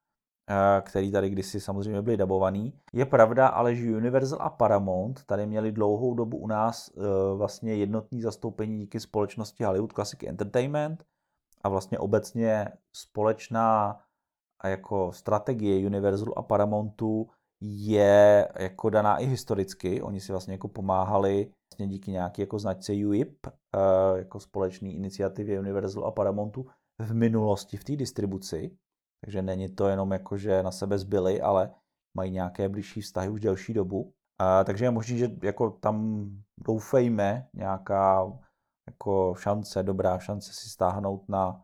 eh, 0.50 0.82
který 0.82 1.12
tady 1.12 1.30
kdysi 1.30 1.60
samozřejmě 1.60 2.02
byly 2.02 2.18
dabovaný. 2.18 2.74
Je 2.94 3.06
pravda 3.06 3.48
ale, 3.48 3.76
že 3.76 3.96
Universal 3.96 4.42
a 4.42 4.50
Paramount 4.50 5.24
tady 5.26 5.46
měli 5.46 5.72
dlouhou 5.72 6.14
dobu 6.14 6.38
u 6.38 6.48
nás 6.48 6.92
vlastně 7.36 7.76
jednotný 7.76 8.22
zastoupení 8.22 8.78
díky 8.80 9.00
společnosti 9.00 9.64
Hollywood 9.64 9.94
Classic 9.94 10.24
Entertainment, 10.24 11.04
a 11.64 11.70
vlastně 11.70 12.00
obecně 12.00 12.68
společná 12.96 14.00
jako 14.64 15.12
strategie 15.12 15.86
Universalu 15.86 16.38
a 16.38 16.42
Paramountu 16.42 17.30
je 17.62 18.48
jako 18.60 18.90
daná 18.90 19.18
i 19.18 19.26
historicky. 19.26 20.02
Oni 20.02 20.22
si 20.22 20.32
vlastně 20.32 20.54
jako 20.54 20.68
pomáhali 20.68 21.52
vlastně 21.72 21.88
díky 21.88 22.12
nějaké 22.12 22.42
jako 22.42 22.60
značce 22.60 22.94
UIP, 22.94 23.48
eh, 23.48 24.18
jako 24.18 24.40
společné 24.40 24.90
iniciativě 24.90 25.60
Universalu 25.60 26.06
a 26.06 26.12
Paramountu 26.12 26.68
v 27.00 27.14
minulosti 27.14 27.78
v 27.78 27.84
té 27.84 27.96
distribuci. 27.96 28.78
takže 29.26 29.42
není 29.42 29.70
to 29.70 29.88
jenom 29.88 30.12
jako, 30.12 30.38
že 30.38 30.64
na 30.64 30.72
sebe 30.72 30.98
zbyli, 30.98 31.42
ale 31.42 31.72
mají 32.18 32.32
nějaké 32.32 32.70
blížší 32.70 33.02
vztahy 33.02 33.30
už 33.30 33.40
delší 33.40 33.74
dobu. 33.74 34.14
A, 34.40 34.64
takže 34.64 34.86
je 34.86 34.92
možné, 34.92 35.18
že 35.18 35.30
jako 35.44 35.70
tam 35.70 36.28
doufejme 36.58 37.48
nějaká 37.54 38.34
jako 38.88 39.36
šance, 39.38 39.84
dobrá 39.84 40.20
šance 40.20 40.54
si 40.54 40.70
stáhnout 40.70 41.30
na 41.30 41.64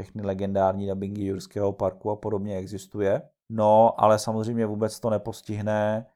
všechny 0.00 0.22
legendární 0.22 0.88
dubbingy 0.88 1.26
Jurského 1.26 1.72
parku 1.72 2.10
a 2.10 2.16
podobně 2.16 2.56
existuje. 2.56 3.22
No, 3.52 4.00
ale 4.00 4.18
samozřejmě 4.18 4.66
vůbec 4.66 5.00
to 5.00 5.10
nepostihne 5.10 6.06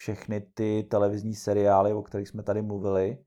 všechny 0.00 0.40
ty 0.40 0.86
televizní 0.90 1.34
seriály, 1.34 1.92
o 1.92 2.02
kterých 2.02 2.28
jsme 2.28 2.42
tady 2.42 2.62
mluvili, 2.62 3.18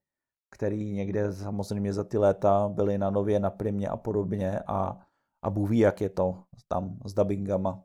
který 0.55 0.93
někde 0.93 1.33
samozřejmě 1.33 1.93
za 1.93 2.03
ty 2.03 2.17
léta 2.17 2.69
byly 2.69 2.97
na 2.97 3.09
nově, 3.09 3.39
na 3.39 3.49
primě 3.49 3.87
a 3.87 3.97
podobně 3.97 4.59
a, 4.59 4.99
a 5.43 5.49
Bůh 5.49 5.69
ví, 5.69 5.79
jak 5.79 6.01
je 6.01 6.09
to 6.09 6.43
tam 6.67 6.99
s 7.05 7.13
dubbingama 7.13 7.83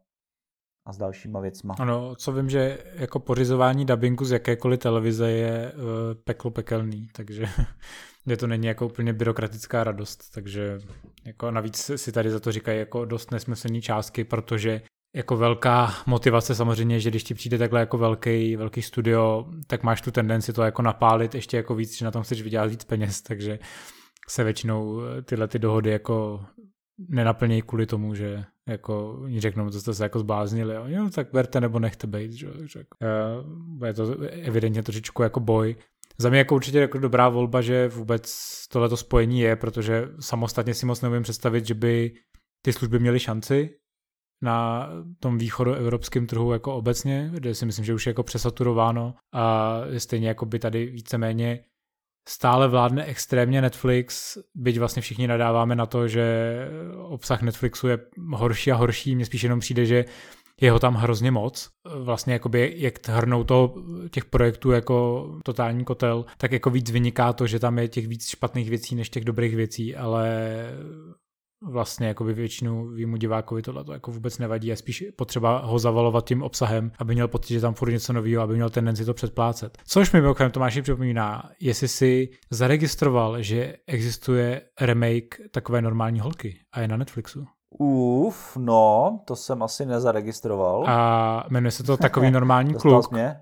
a 0.86 0.92
s 0.92 0.96
dalšíma 0.96 1.40
věcma. 1.40 1.74
Ano, 1.78 2.14
co 2.16 2.32
vím, 2.32 2.50
že 2.50 2.84
jako 2.94 3.20
pořizování 3.20 3.84
dubbingu 3.84 4.24
z 4.24 4.32
jakékoliv 4.32 4.80
televize 4.80 5.30
je 5.30 5.72
uh, 5.72 5.80
peklo 6.24 6.50
pekelný, 6.50 7.08
takže 7.12 7.46
kde 8.26 8.36
to 8.36 8.46
není 8.46 8.66
jako 8.66 8.86
úplně 8.86 9.12
byrokratická 9.12 9.84
radost, 9.84 10.30
takže 10.34 10.78
jako 11.24 11.50
navíc 11.50 11.90
si 11.96 12.12
tady 12.12 12.30
za 12.30 12.40
to 12.40 12.52
říkají 12.52 12.78
jako 12.78 13.04
dost 13.04 13.30
nesmyslné 13.30 13.80
částky, 13.80 14.24
protože 14.24 14.82
jako 15.16 15.36
velká 15.36 15.94
motivace 16.06 16.54
samozřejmě, 16.54 17.00
že 17.00 17.10
když 17.10 17.24
ti 17.24 17.34
přijde 17.34 17.58
takhle 17.58 17.80
jako 17.80 17.98
velký, 17.98 18.56
velký 18.56 18.82
studio, 18.82 19.46
tak 19.66 19.82
máš 19.82 20.00
tu 20.00 20.10
tendenci 20.10 20.52
to 20.52 20.62
jako 20.62 20.82
napálit 20.82 21.34
ještě 21.34 21.56
jako 21.56 21.74
víc, 21.74 21.98
že 21.98 22.04
na 22.04 22.10
tom 22.10 22.22
chceš 22.22 22.42
vydělat 22.42 22.66
víc 22.66 22.84
peněz, 22.84 23.22
takže 23.22 23.58
se 24.28 24.44
většinou 24.44 25.00
tyhle 25.24 25.48
ty 25.48 25.58
dohody 25.58 25.90
jako 25.90 26.44
nenaplnějí 27.08 27.62
kvůli 27.62 27.86
tomu, 27.86 28.14
že 28.14 28.44
jako 28.68 29.12
oni 29.12 29.40
řeknou, 29.40 29.70
to 29.70 29.80
jste 29.80 29.94
se 29.94 30.02
jako 30.02 30.18
zbláznili, 30.18 30.74
jo, 30.74 30.84
jo 30.86 31.10
tak 31.14 31.32
berte 31.32 31.60
nebo 31.60 31.78
nechte 31.78 32.06
být, 32.06 32.32
že, 32.32 32.48
že 32.64 32.84
je 33.86 33.94
to 33.94 34.20
evidentně 34.20 34.82
trošičku 34.82 35.22
jako 35.22 35.40
boj. 35.40 35.76
Za 36.18 36.28
mě 36.28 36.38
jako 36.38 36.54
určitě 36.54 36.78
jako 36.78 36.98
dobrá 36.98 37.28
volba, 37.28 37.60
že 37.60 37.88
vůbec 37.88 38.34
tohleto 38.70 38.96
spojení 38.96 39.40
je, 39.40 39.56
protože 39.56 40.08
samostatně 40.20 40.74
si 40.74 40.86
moc 40.86 41.02
neumím 41.02 41.22
představit, 41.22 41.66
že 41.66 41.74
by 41.74 42.12
ty 42.62 42.72
služby 42.72 42.98
měly 42.98 43.20
šanci 43.20 43.70
na 44.42 44.88
tom 45.20 45.38
východoevropském 45.38 46.26
trhu 46.26 46.52
jako 46.52 46.74
obecně, 46.74 47.30
kde 47.32 47.54
si 47.54 47.66
myslím, 47.66 47.84
že 47.84 47.94
už 47.94 48.06
je 48.06 48.10
jako 48.10 48.22
přesaturováno 48.22 49.14
a 49.34 49.80
stejně 49.98 50.28
jako 50.28 50.46
by 50.46 50.58
tady 50.58 50.86
víceméně 50.86 51.64
stále 52.28 52.68
vládne 52.68 53.04
extrémně 53.04 53.62
Netflix, 53.62 54.38
byť 54.54 54.78
vlastně 54.78 55.02
všichni 55.02 55.26
nadáváme 55.26 55.76
na 55.76 55.86
to, 55.86 56.08
že 56.08 56.56
obsah 56.98 57.42
Netflixu 57.42 57.88
je 57.88 57.98
horší 58.32 58.72
a 58.72 58.76
horší, 58.76 59.16
mně 59.16 59.26
spíš 59.26 59.42
jenom 59.42 59.60
přijde, 59.60 59.86
že 59.86 60.04
je 60.60 60.70
ho 60.70 60.78
tam 60.78 60.94
hrozně 60.94 61.30
moc. 61.30 61.70
Vlastně 61.98 62.32
jakoby, 62.32 62.74
jak 62.76 63.08
hrnou 63.08 63.44
to 63.44 63.74
těch 64.10 64.24
projektů 64.24 64.70
jako 64.70 65.28
totální 65.44 65.84
kotel, 65.84 66.24
tak 66.38 66.52
jako 66.52 66.70
víc 66.70 66.90
vyniká 66.90 67.32
to, 67.32 67.46
že 67.46 67.58
tam 67.58 67.78
je 67.78 67.88
těch 67.88 68.08
víc 68.08 68.28
špatných 68.28 68.70
věcí 68.70 68.94
než 68.94 69.10
těch 69.10 69.24
dobrých 69.24 69.56
věcí, 69.56 69.96
ale 69.96 70.28
vlastně 71.62 72.06
jakoby 72.06 72.34
většinu 72.34 72.88
výmu 72.88 73.16
divákovi 73.16 73.62
tohle 73.62 73.84
to 73.84 73.92
jako 73.92 74.10
vůbec 74.10 74.38
nevadí, 74.38 74.68
je 74.68 74.76
spíš 74.76 75.04
potřeba 75.16 75.58
ho 75.58 75.78
zavalovat 75.78 76.28
tím 76.28 76.42
obsahem, 76.42 76.92
aby 76.98 77.14
měl 77.14 77.28
pocit, 77.28 77.54
že 77.54 77.60
tam 77.60 77.74
furt 77.74 77.90
něco 77.90 78.12
nového, 78.12 78.42
aby 78.42 78.54
měl 78.54 78.70
tendenci 78.70 79.04
to 79.04 79.14
předplácet. 79.14 79.78
Což 79.86 80.12
mi 80.12 80.20
mimochodem 80.20 80.52
Tomáši 80.52 80.82
připomíná, 80.82 81.50
jestli 81.60 81.88
si 81.88 82.28
zaregistroval, 82.50 83.42
že 83.42 83.76
existuje 83.86 84.62
remake 84.80 85.40
takové 85.50 85.82
normální 85.82 86.20
holky 86.20 86.58
a 86.72 86.80
je 86.80 86.88
na 86.88 86.96
Netflixu. 86.96 87.46
Uf, 87.70 88.56
no, 88.56 89.20
to 89.24 89.36
jsem 89.36 89.62
asi 89.62 89.86
nezaregistroval. 89.86 90.84
A 90.86 91.44
jmenuje 91.50 91.70
se 91.70 91.82
to 91.82 91.96
Takový 92.06 92.30
normální 92.30 92.74
kluk. 92.74 93.10
Mě. 93.10 93.40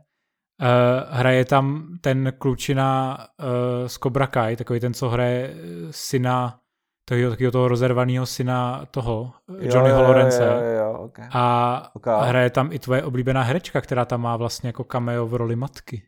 Uh, 0.62 1.16
hraje 1.16 1.44
tam 1.44 1.86
ten 2.00 2.32
klučina 2.38 3.18
uh, 3.40 3.88
z 3.88 3.98
Cobra 3.98 4.26
Kai, 4.26 4.56
takový 4.56 4.80
ten, 4.80 4.94
co 4.94 5.08
hraje 5.08 5.54
syna 5.90 6.60
takového, 7.04 7.30
takového 7.30 7.52
toho 7.52 7.68
rozervaného 7.68 8.26
syna 8.26 8.86
toho, 8.90 9.32
Johnnyho 9.60 10.02
Lorence. 10.02 10.44
Jo, 10.44 10.50
jo, 10.50 10.78
jo, 10.78 10.98
okay. 10.98 11.28
A 11.32 11.90
okay. 11.94 12.28
hraje 12.28 12.50
tam 12.50 12.72
i 12.72 12.78
tvoje 12.78 13.02
oblíbená 13.02 13.42
herečka, 13.42 13.80
která 13.80 14.04
tam 14.04 14.20
má 14.20 14.36
vlastně 14.36 14.68
jako 14.68 14.84
cameo 14.84 15.26
v 15.26 15.34
roli 15.34 15.56
matky 15.56 16.02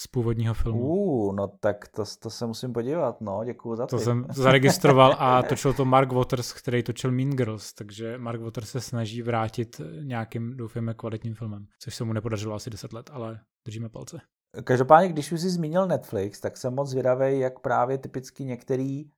z 0.00 0.06
původního 0.06 0.54
filmu. 0.54 0.80
Uh, 0.80 1.34
no 1.34 1.48
tak 1.60 1.88
to, 1.88 2.04
to 2.18 2.30
se 2.30 2.46
musím 2.46 2.72
podívat, 2.72 3.20
no, 3.20 3.44
děkuju 3.44 3.76
za 3.76 3.86
to. 3.86 3.96
To 3.96 4.02
jsem 4.02 4.26
zaregistroval 4.30 5.16
a 5.18 5.42
točil 5.48 5.72
to 5.72 5.84
Mark 5.84 6.12
Waters, 6.12 6.52
který 6.52 6.82
točil 6.82 7.10
Mean 7.10 7.30
Girls, 7.30 7.72
takže 7.72 8.18
Mark 8.18 8.40
Waters 8.40 8.70
se 8.70 8.80
snaží 8.80 9.22
vrátit 9.22 9.80
nějakým, 10.02 10.56
doufáme, 10.56 10.94
kvalitním 10.94 11.34
filmem, 11.34 11.66
což 11.78 11.94
se 11.94 12.04
mu 12.04 12.12
nepodařilo 12.12 12.54
asi 12.54 12.70
10 12.70 12.92
let, 12.92 13.10
ale 13.12 13.40
držíme 13.66 13.88
palce. 13.88 14.20
Každopádně, 14.64 15.08
když 15.08 15.32
už 15.32 15.40
jsi 15.40 15.50
zmínil 15.50 15.86
Netflix, 15.86 16.40
tak 16.40 16.56
jsem 16.56 16.74
moc 16.74 16.88
zvědavý, 16.88 17.38
jak 17.38 17.60
právě 17.60 17.98
typicky 17.98 18.44
některý 18.44 19.10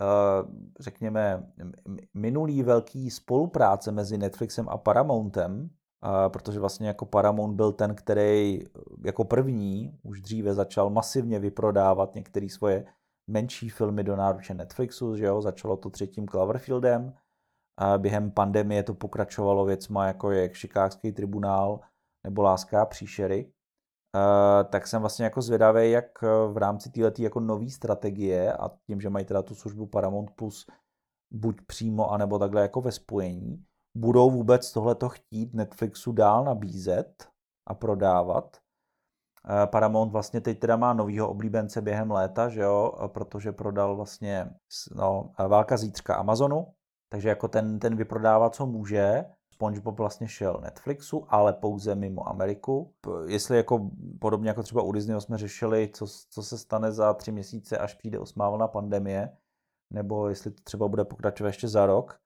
Eh, 0.00 0.44
řekněme, 0.80 1.52
minulý 2.14 2.62
velký 2.62 3.10
spolupráce 3.10 3.92
mezi 3.92 4.18
Netflixem 4.18 4.68
a 4.68 4.78
Paramountem, 4.78 5.70
eh, 6.04 6.28
protože 6.28 6.60
vlastně 6.60 6.88
jako 6.88 7.06
Paramount 7.06 7.56
byl 7.56 7.72
ten, 7.72 7.94
který 7.94 8.60
jako 9.04 9.24
první 9.24 9.98
už 10.02 10.20
dříve 10.20 10.54
začal 10.54 10.90
masivně 10.90 11.38
vyprodávat 11.38 12.14
některé 12.14 12.48
svoje 12.48 12.84
menší 13.30 13.68
filmy 13.68 14.04
do 14.04 14.16
náruče 14.16 14.54
Netflixu, 14.54 15.16
že 15.16 15.24
jo, 15.24 15.42
začalo 15.42 15.76
to 15.76 15.90
třetím 15.90 16.28
Cloverfieldem, 16.28 17.14
a 17.78 17.98
během 17.98 18.30
pandemie 18.30 18.82
to 18.82 18.94
pokračovalo 18.94 19.64
věcma 19.64 20.06
jako 20.06 20.30
je 20.30 20.48
Chicagský 20.48 21.12
tribunál 21.12 21.80
nebo 22.24 22.42
Láska 22.42 22.82
a 22.82 22.86
příšery. 22.86 23.52
Uh, 24.16 24.70
tak 24.70 24.86
jsem 24.86 25.00
vlastně 25.00 25.24
jako 25.24 25.42
zvědavý, 25.42 25.90
jak 25.90 26.22
eh, 26.22 26.26
v 26.52 26.56
rámci 26.56 26.90
této 26.90 27.22
jako 27.22 27.40
nové 27.40 27.70
strategie 27.70 28.52
a 28.52 28.70
tím, 28.86 29.00
že 29.00 29.10
mají 29.10 29.24
teda 29.24 29.42
tu 29.42 29.54
službu 29.54 29.86
Paramount 29.86 30.30
Plus 30.30 30.66
buď 31.30 31.60
přímo, 31.66 32.10
anebo 32.10 32.38
takhle 32.38 32.62
jako 32.62 32.80
ve 32.80 32.92
spojení, 32.92 33.64
budou 33.96 34.30
vůbec 34.30 34.72
tohleto 34.72 35.08
chtít 35.08 35.54
Netflixu 35.54 36.12
dál 36.12 36.44
nabízet 36.44 37.28
a 37.66 37.74
prodávat. 37.74 38.56
Uh, 39.50 39.70
Paramount 39.70 40.12
vlastně 40.12 40.40
teď 40.40 40.58
teda 40.58 40.76
má 40.76 40.92
novýho 40.92 41.28
oblíbence 41.30 41.80
během 41.80 42.10
léta, 42.10 42.48
že 42.48 42.60
jo, 42.60 42.92
protože 43.06 43.52
prodal 43.52 43.96
vlastně 43.96 44.50
no, 44.94 45.32
Válka 45.48 45.76
zítřka 45.76 46.14
Amazonu, 46.14 46.66
takže 47.12 47.28
jako 47.28 47.48
ten, 47.48 47.78
ten 47.78 47.96
vyprodává, 47.96 48.50
co 48.50 48.66
může, 48.66 49.24
SpongeBob 49.54 49.98
vlastně 49.98 50.28
šel 50.28 50.60
Netflixu, 50.62 51.26
ale 51.28 51.52
pouze 51.52 51.94
mimo 51.94 52.28
Ameriku. 52.28 52.94
Jestli 53.26 53.56
jako 53.56 53.90
podobně 54.20 54.48
jako 54.48 54.62
třeba 54.62 54.82
u 54.82 54.92
Disneyho 54.92 55.20
jsme 55.20 55.38
řešili, 55.38 55.90
co, 55.94 56.06
co 56.30 56.42
se 56.42 56.58
stane 56.58 56.92
za 56.92 57.14
tři 57.14 57.32
měsíce, 57.32 57.78
až 57.78 57.94
přijde 57.94 58.18
osmá 58.18 58.50
vlna 58.50 58.68
pandemie, 58.68 59.36
nebo 59.92 60.28
jestli 60.28 60.50
to 60.50 60.62
třeba 60.62 60.88
bude 60.88 61.04
pokračovat 61.04 61.48
ještě 61.48 61.68
za 61.68 61.86
rok, 61.86 62.20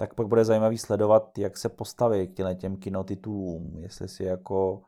tak 0.00 0.14
pak 0.14 0.26
bude 0.26 0.44
zajímavý 0.44 0.78
sledovat, 0.78 1.38
jak 1.38 1.56
se 1.56 1.68
postaví 1.68 2.28
k 2.28 2.54
těm 2.54 2.76
kinotitulům, 2.76 3.76
jestli 3.78 4.08
si 4.08 4.24
jako 4.24 4.82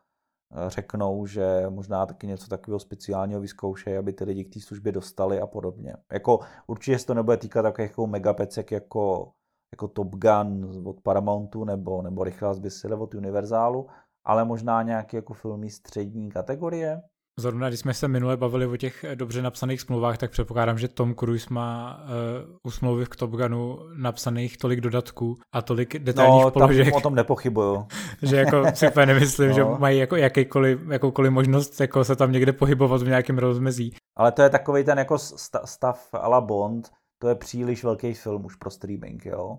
eh, 0.53 0.71
řeknou, 0.71 1.27
že 1.27 1.67
možná 1.69 2.07
taky 2.07 2.27
něco 2.27 2.49
takového 2.49 2.79
speciálního 2.81 3.41
vyzkoušejí, 3.41 3.97
aby 3.97 4.13
ty 4.13 4.25
lidi 4.25 4.45
k 4.45 4.55
té 4.55 4.61
službě 4.61 4.93
dostali 4.93 5.41
a 5.41 5.47
podobně. 5.47 5.95
Jako 6.13 6.41
určitě 6.67 6.99
se 6.99 7.07
to 7.07 7.15
nebude 7.15 7.37
týkat 7.37 7.63
takových 7.63 7.91
jako 7.91 8.07
megapecek 8.07 8.71
jako 8.71 9.33
jako 9.75 9.89
Top 9.89 10.09
Gun 10.09 10.83
od 10.89 11.01
Paramountu 11.01 11.65
nebo, 11.65 12.03
nebo 12.03 12.25
Rychlá 12.25 12.55
zbysile 12.55 12.97
od 12.97 13.15
Univerzálu, 13.15 13.87
ale 14.25 14.45
možná 14.45 14.83
nějaké 14.83 15.17
jako 15.17 15.35
filmy 15.35 15.71
střední 15.71 16.31
kategorie. 16.31 17.03
Zrovna, 17.41 17.69
když 17.69 17.81
jsme 17.81 17.95
se 17.95 18.09
minule 18.09 18.37
bavili 18.37 18.67
o 18.67 18.77
těch 18.77 19.05
dobře 19.15 19.43
napsaných 19.43 19.81
smlouvách, 19.81 20.19
tak 20.19 20.31
předpokládám, 20.31 20.79
že 20.79 20.89
Tom 20.89 21.15
Cruise 21.15 21.47
má 21.51 22.01
uh, 22.05 22.57
u 22.67 22.71
smlouvy 22.71 23.05
v 23.05 23.17
Top 23.17 23.31
Gunu 23.31 23.79
napsaných 23.97 24.59
tolik 24.59 24.81
dodatků 24.81 25.39
a 25.55 25.63
tolik 25.63 25.99
detailních 25.99 26.45
no, 26.45 26.51
položek. 26.51 26.87
No, 26.87 26.97
o 26.97 27.01
tom 27.01 27.15
nepochybuju. 27.15 27.87
že 28.23 28.37
jako 28.37 28.65
si 28.75 28.89
úplně 28.89 29.07
nemyslím, 29.07 29.49
no. 29.49 29.55
že 29.55 29.65
mají 29.65 29.99
jako 29.99 30.17
jakýkoliv, 30.17 30.81
jakoukoliv 30.89 31.33
možnost 31.33 31.81
jako 31.81 32.05
se 32.05 32.17
tam 32.17 32.33
někde 32.33 32.53
pohybovat 32.53 33.03
v 33.03 33.09
nějakém 33.09 33.39
rozmezí. 33.39 33.95
Ale 34.17 34.33
to 34.33 34.43
je 34.43 34.51
takový 34.51 34.85
ten 34.85 34.99
jako 34.99 35.19
stav 35.65 36.09
a 36.13 36.29
la 36.29 36.41
Bond, 36.41 36.91
to 37.23 37.29
je 37.29 37.35
příliš 37.35 37.85
velký 37.85 38.15
film 38.15 38.45
už 38.45 38.57
pro 38.57 38.71
streaming, 38.71 39.27
jo. 39.27 39.59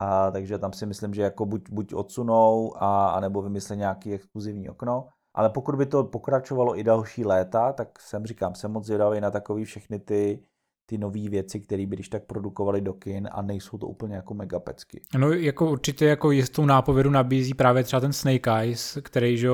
A 0.00 0.30
takže 0.30 0.58
tam 0.58 0.72
si 0.72 0.86
myslím, 0.86 1.14
že 1.14 1.22
jako 1.22 1.46
buď, 1.46 1.70
buď 1.70 1.94
odsunou, 1.94 2.82
a, 2.82 3.10
a 3.10 3.20
nebo 3.20 3.42
vymyslí 3.42 3.76
nějaký 3.76 4.12
exkluzivní 4.12 4.68
okno. 4.68 5.08
Ale 5.34 5.50
pokud 5.50 5.74
by 5.74 5.86
to 5.86 6.04
pokračovalo 6.04 6.78
i 6.78 6.84
další 6.84 7.24
léta, 7.24 7.72
tak 7.72 8.00
jsem 8.00 8.26
říkám, 8.26 8.54
jsem 8.54 8.70
moc 8.70 8.86
zvědavý 8.86 9.20
na 9.20 9.30
takový 9.30 9.64
všechny 9.64 9.98
ty, 9.98 10.42
ty 10.86 10.98
nové 10.98 11.28
věci, 11.28 11.60
které 11.60 11.86
by 11.86 11.96
když 11.96 12.08
tak 12.08 12.24
produkovali 12.24 12.80
do 12.80 12.92
kin 12.92 13.28
a 13.32 13.42
nejsou 13.42 13.78
to 13.78 13.86
úplně 13.86 14.14
jako 14.14 14.34
megapecky. 14.34 15.00
No 15.18 15.32
jako 15.32 15.70
určitě 15.70 16.06
jako 16.06 16.30
jistou 16.30 16.64
nápovědu 16.64 17.10
nabízí 17.10 17.54
právě 17.54 17.84
třeba 17.84 18.00
ten 18.00 18.12
Snake 18.12 18.50
Eyes, 18.50 18.98
který 19.02 19.36
že 19.36 19.48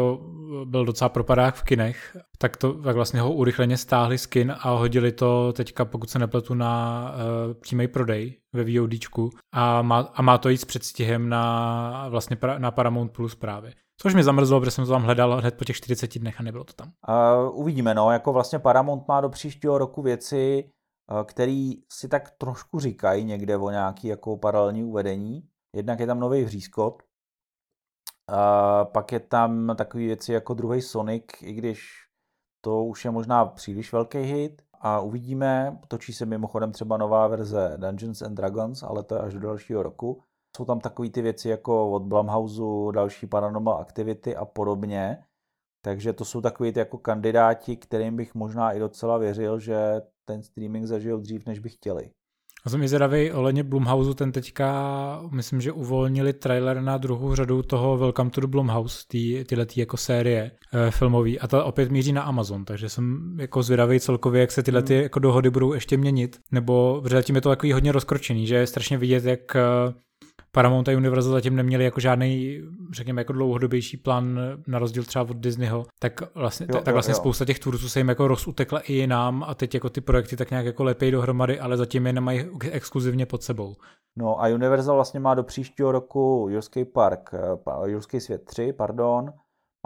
byl 0.64 0.84
docela 0.84 1.08
propadák 1.08 1.54
v 1.54 1.62
kinech, 1.62 2.16
tak 2.38 2.56
to 2.56 2.82
tak 2.82 2.96
vlastně 2.96 3.20
ho 3.20 3.32
urychleně 3.32 3.76
stáhli 3.76 4.18
z 4.18 4.26
kin 4.26 4.54
a 4.60 4.70
hodili 4.70 5.12
to 5.12 5.52
teďka, 5.52 5.84
pokud 5.84 6.10
se 6.10 6.18
nepletu, 6.18 6.54
na 6.54 7.12
uh, 7.12 7.54
přímý 7.54 7.88
prodej 7.88 8.36
ve 8.52 8.64
VODčku 8.64 9.30
a 9.52 9.82
má, 9.82 9.98
a 10.14 10.22
má 10.22 10.38
to 10.38 10.48
jít 10.48 10.58
s 10.58 10.64
předstihem 10.64 11.28
na 11.28 12.08
vlastně 12.08 12.36
pra, 12.36 12.58
na 12.58 12.70
Paramount 12.70 13.12
Plus 13.12 13.34
právě. 13.34 13.72
Což 14.00 14.14
mě 14.14 14.24
zamrzlo, 14.24 14.60
protože 14.60 14.70
jsem 14.70 14.84
to 14.84 14.90
tam 14.90 15.02
hledal 15.02 15.36
hned 15.36 15.56
po 15.58 15.64
těch 15.64 15.76
40 15.76 16.18
dnech 16.18 16.40
a 16.40 16.42
nebylo 16.42 16.64
to 16.64 16.72
tam. 16.72 16.92
Uh, 17.08 17.60
uvidíme, 17.60 17.94
no, 17.94 18.10
jako 18.10 18.32
vlastně 18.32 18.58
Paramount 18.58 19.08
má 19.08 19.20
do 19.20 19.28
příštího 19.28 19.78
roku 19.78 20.02
věci, 20.02 20.70
uh, 21.12 21.22
který 21.22 21.72
si 21.92 22.08
tak 22.08 22.30
trošku 22.30 22.80
říkají 22.80 23.24
někde 23.24 23.56
o 23.56 23.70
nějaký 23.70 24.08
jako 24.08 24.36
paralelní 24.36 24.84
uvedení. 24.84 25.48
Jednak 25.76 26.00
je 26.00 26.06
tam 26.06 26.20
nový 26.20 26.44
vřízkot, 26.44 27.02
uh, 27.02 28.92
pak 28.92 29.12
je 29.12 29.20
tam 29.20 29.74
takový 29.76 30.06
věci 30.06 30.32
jako 30.32 30.54
druhý 30.54 30.82
Sonic, 30.82 31.24
i 31.42 31.52
když 31.52 32.08
to 32.64 32.84
už 32.84 33.04
je 33.04 33.10
možná 33.10 33.44
příliš 33.44 33.92
velký 33.92 34.18
hit 34.18 34.62
a 34.80 35.00
uvidíme, 35.00 35.78
točí 35.88 36.12
se 36.12 36.26
mimochodem 36.26 36.72
třeba 36.72 36.96
nová 36.96 37.26
verze 37.26 37.74
Dungeons 37.76 38.22
and 38.22 38.34
Dragons, 38.34 38.82
ale 38.82 39.02
to 39.02 39.14
je 39.14 39.20
až 39.20 39.34
do 39.34 39.40
dalšího 39.40 39.82
roku. 39.82 40.22
Jsou 40.56 40.64
tam 40.64 40.80
takové 40.80 41.10
ty 41.10 41.22
věci 41.22 41.48
jako 41.48 41.90
od 41.90 42.02
Blumhouse, 42.02 42.92
další 42.94 43.26
Paranormal 43.26 43.74
Activity 43.74 44.36
a 44.36 44.44
podobně. 44.44 45.18
Takže 45.84 46.12
to 46.12 46.24
jsou 46.24 46.40
takový 46.40 46.72
ty 46.72 46.78
jako 46.78 46.98
kandidáti, 46.98 47.76
kterým 47.76 48.16
bych 48.16 48.34
možná 48.34 48.72
i 48.72 48.78
docela 48.78 49.18
věřil, 49.18 49.58
že 49.58 50.00
ten 50.24 50.42
streaming 50.42 50.86
zažijou 50.86 51.18
dřív, 51.18 51.46
než 51.46 51.58
by 51.58 51.68
chtěli. 51.68 52.10
A 52.64 52.70
jsem 52.70 52.88
zvědavý 52.88 53.32
ohledně 53.32 53.62
Blumhouse, 53.62 54.14
ten 54.14 54.32
teďka, 54.32 55.20
myslím, 55.30 55.60
že 55.60 55.72
uvolnili 55.72 56.32
trailer 56.32 56.80
na 56.80 56.98
druhou 56.98 57.34
řadu 57.34 57.62
toho 57.62 57.96
Welcome 57.96 58.30
to 58.30 58.40
the 58.40 58.46
Blumhouse, 58.46 59.04
tý, 59.08 59.44
tyhle 59.44 59.66
tý 59.66 59.80
jako 59.80 59.96
série 59.96 60.50
e, 60.72 60.90
filmový 60.90 61.40
a 61.40 61.46
ta 61.46 61.64
opět 61.64 61.90
míří 61.90 62.12
na 62.12 62.22
Amazon, 62.22 62.64
takže 62.64 62.88
jsem 62.88 63.36
jako 63.40 63.62
zvědavý 63.62 64.00
celkově, 64.00 64.40
jak 64.40 64.52
se 64.52 64.62
tyhle 64.62 64.82
ty 64.82 64.94
hmm. 64.94 65.02
jako 65.02 65.18
dohody 65.18 65.50
budou 65.50 65.72
ještě 65.72 65.96
měnit, 65.96 66.40
nebo 66.52 67.02
zatím 67.10 67.34
je 67.34 67.40
to 67.40 67.48
takový 67.48 67.72
hodně 67.72 67.92
rozkročený, 67.92 68.46
že 68.46 68.54
je 68.54 68.66
strašně 68.66 68.98
vidět, 68.98 69.24
jak 69.24 69.56
eh, 69.56 69.60
Paramount 70.52 70.88
a 70.88 70.96
Universal 70.96 71.32
zatím 71.32 71.56
neměli 71.56 71.84
jako 71.84 72.00
žádný, 72.00 72.60
řekněme, 72.92 73.20
jako 73.20 73.32
dlouhodobější 73.32 73.96
plán 73.96 74.40
na 74.66 74.78
rozdíl 74.78 75.04
třeba 75.04 75.22
od 75.22 75.36
Disneyho, 75.36 75.86
tak 76.00 76.34
vlastně, 76.34 76.66
jo, 76.70 76.80
tak 76.80 76.94
vlastně 76.94 77.12
jo, 77.12 77.16
jo. 77.16 77.20
spousta 77.20 77.44
těch 77.44 77.58
tvůrců 77.58 77.88
se 77.88 78.00
jim 78.00 78.08
jako 78.08 78.28
rozutekla 78.28 78.80
i 78.80 78.92
jinam 78.92 79.42
a 79.42 79.54
teď 79.54 79.74
jako 79.74 79.90
ty 79.90 80.00
projekty 80.00 80.36
tak 80.36 80.50
nějak 80.50 80.66
jako 80.66 80.84
lepějí 80.84 81.12
dohromady, 81.12 81.60
ale 81.60 81.76
zatím 81.76 82.06
je 82.06 82.12
nemají 82.12 82.44
exkluzivně 82.70 83.26
pod 83.26 83.42
sebou. 83.42 83.76
No 84.18 84.42
a 84.42 84.48
Universal 84.48 84.94
vlastně 84.94 85.20
má 85.20 85.34
do 85.34 85.42
příštího 85.42 85.92
roku 85.92 86.46
Jurský 86.50 86.84
park, 86.84 87.30
eh, 87.34 87.90
Jurský 87.90 88.20
svět 88.20 88.44
3, 88.44 88.72
pardon, 88.72 89.32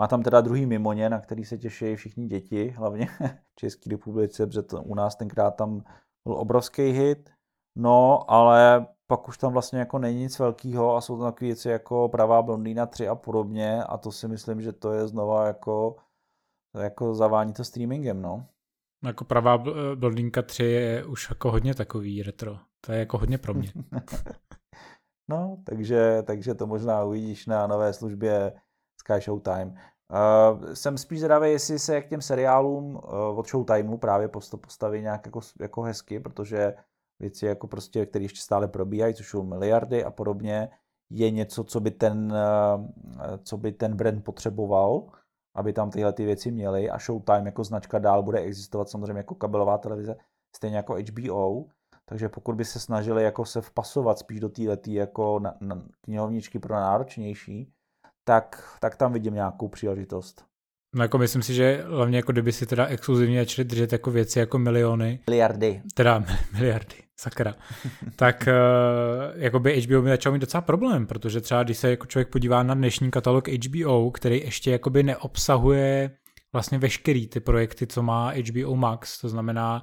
má 0.00 0.06
tam 0.06 0.22
teda 0.22 0.40
druhý 0.40 0.66
mimoně, 0.66 1.10
na 1.10 1.20
který 1.20 1.44
se 1.44 1.58
těší 1.58 1.96
všichni 1.96 2.26
děti, 2.26 2.70
hlavně 2.70 3.06
v 3.06 3.20
České 3.60 3.90
republice, 3.90 4.46
protože 4.46 4.62
to, 4.62 4.82
u 4.82 4.94
nás 4.94 5.16
tenkrát 5.16 5.50
tam 5.50 5.84
byl 6.26 6.34
obrovský 6.34 6.82
hit. 6.82 7.30
No, 7.78 8.30
ale 8.30 8.86
pak 9.12 9.28
už 9.28 9.38
tam 9.38 9.52
vlastně 9.52 9.78
jako 9.78 9.98
není 9.98 10.18
nic 10.20 10.38
velkého 10.38 10.96
a 10.96 11.00
jsou 11.00 11.16
tam 11.18 11.32
takové 11.32 11.46
věci 11.46 11.68
jako 11.68 12.08
Pravá 12.08 12.42
blondýna 12.42 12.86
3 12.86 13.08
a 13.08 13.14
podobně 13.14 13.84
a 13.84 13.98
to 13.98 14.12
si 14.12 14.28
myslím, 14.28 14.60
že 14.60 14.72
to 14.72 14.92
je 14.92 15.08
znova 15.08 15.46
jako, 15.46 15.96
jako 16.80 17.14
zavání 17.14 17.52
to 17.52 17.64
streamingem, 17.64 18.22
no. 18.22 18.46
Jako 19.04 19.24
Pravá 19.24 19.58
blondýnka 19.94 20.42
3 20.42 20.64
je 20.64 21.04
už 21.04 21.30
jako 21.30 21.50
hodně 21.50 21.74
takový 21.74 22.22
retro. 22.22 22.58
To 22.80 22.92
je 22.92 22.98
jako 22.98 23.18
hodně 23.18 23.38
pro 23.38 23.54
mě. 23.54 23.72
no, 25.30 25.58
takže, 25.64 26.22
takže 26.26 26.54
to 26.54 26.66
možná 26.66 27.04
uvidíš 27.04 27.46
na 27.46 27.66
nové 27.66 27.92
službě 27.92 28.52
Sky 29.00 29.20
Showtime. 29.20 29.74
Uh, 30.12 30.72
jsem 30.72 30.98
spíš 30.98 31.18
zvědavý, 31.18 31.50
jestli 31.50 31.78
se 31.78 32.00
k 32.00 32.08
těm 32.08 32.22
seriálům 32.22 32.94
uh, 32.94 33.38
od 33.38 33.48
Showtimeu 33.48 33.98
právě 33.98 34.28
postaví 34.28 35.00
nějak 35.00 35.26
jako, 35.26 35.40
jako 35.60 35.82
hezky, 35.82 36.20
protože 36.20 36.74
věci, 37.22 37.46
jako 37.46 37.66
prostě, 37.66 38.06
které 38.06 38.24
ještě 38.24 38.40
stále 38.40 38.68
probíhají, 38.68 39.14
což 39.14 39.28
jsou 39.28 39.42
miliardy 39.42 40.04
a 40.04 40.10
podobně, 40.10 40.68
je 41.10 41.30
něco, 41.30 41.64
co 41.64 41.80
by 41.80 41.90
ten, 41.90 42.34
eh, 42.36 43.38
co 43.44 43.56
by 43.56 43.72
ten 43.72 43.96
brand 43.96 44.24
potřeboval, 44.24 45.06
aby 45.54 45.72
tam 45.72 45.90
tyhle 45.90 46.12
ty 46.12 46.24
věci 46.24 46.50
měly 46.50 46.90
a 46.90 46.98
Showtime 46.98 47.44
jako 47.44 47.64
značka 47.64 47.98
dál 47.98 48.22
bude 48.22 48.38
existovat 48.38 48.88
samozřejmě 48.88 49.18
jako 49.18 49.34
kabelová 49.34 49.78
televize, 49.78 50.16
stejně 50.56 50.76
jako 50.76 50.94
HBO, 50.94 51.64
takže 52.04 52.28
pokud 52.28 52.54
by 52.54 52.64
se 52.64 52.80
snažili 52.80 53.24
jako 53.24 53.44
se 53.44 53.60
vpasovat 53.60 54.18
spíš 54.18 54.40
do 54.40 54.48
této 54.48 54.90
jako 54.90 55.38
na, 55.38 55.54
na 55.60 55.82
knihovničky 56.04 56.58
pro 56.58 56.74
náročnější, 56.74 57.72
tak, 58.24 58.76
tak 58.80 58.96
tam 58.96 59.12
vidím 59.12 59.34
nějakou 59.34 59.68
příležitost. 59.68 60.44
No 60.94 61.02
jako 61.02 61.18
myslím 61.18 61.42
si, 61.42 61.54
že 61.54 61.84
hlavně 61.86 62.16
jako 62.16 62.32
kdyby 62.32 62.52
si 62.52 62.66
teda 62.66 62.86
exkluzivně 62.86 63.40
začali 63.40 63.68
držet 63.68 63.92
jako 63.92 64.10
věci 64.10 64.38
jako 64.38 64.58
miliony. 64.58 65.20
Miliardy. 65.30 65.82
Teda 65.94 66.24
miliardy, 66.52 66.96
sakra. 67.16 67.54
tak 68.16 68.48
uh, 68.48 69.42
jako 69.42 69.60
by 69.60 69.80
HBO 69.80 70.02
mi 70.02 70.10
začal 70.10 70.32
mít 70.32 70.38
docela 70.38 70.60
problém, 70.60 71.06
protože 71.06 71.40
třeba 71.40 71.62
když 71.62 71.76
se 71.76 71.90
jako 71.90 72.06
člověk 72.06 72.28
podívá 72.28 72.62
na 72.62 72.74
dnešní 72.74 73.10
katalog 73.10 73.48
HBO, 73.48 74.10
který 74.10 74.40
ještě 74.40 74.70
jakoby 74.70 75.02
neobsahuje 75.02 76.10
vlastně 76.52 76.78
veškerý 76.78 77.28
ty 77.28 77.40
projekty, 77.40 77.86
co 77.86 78.02
má 78.02 78.32
HBO 78.32 78.76
Max, 78.76 79.20
to 79.20 79.28
znamená 79.28 79.82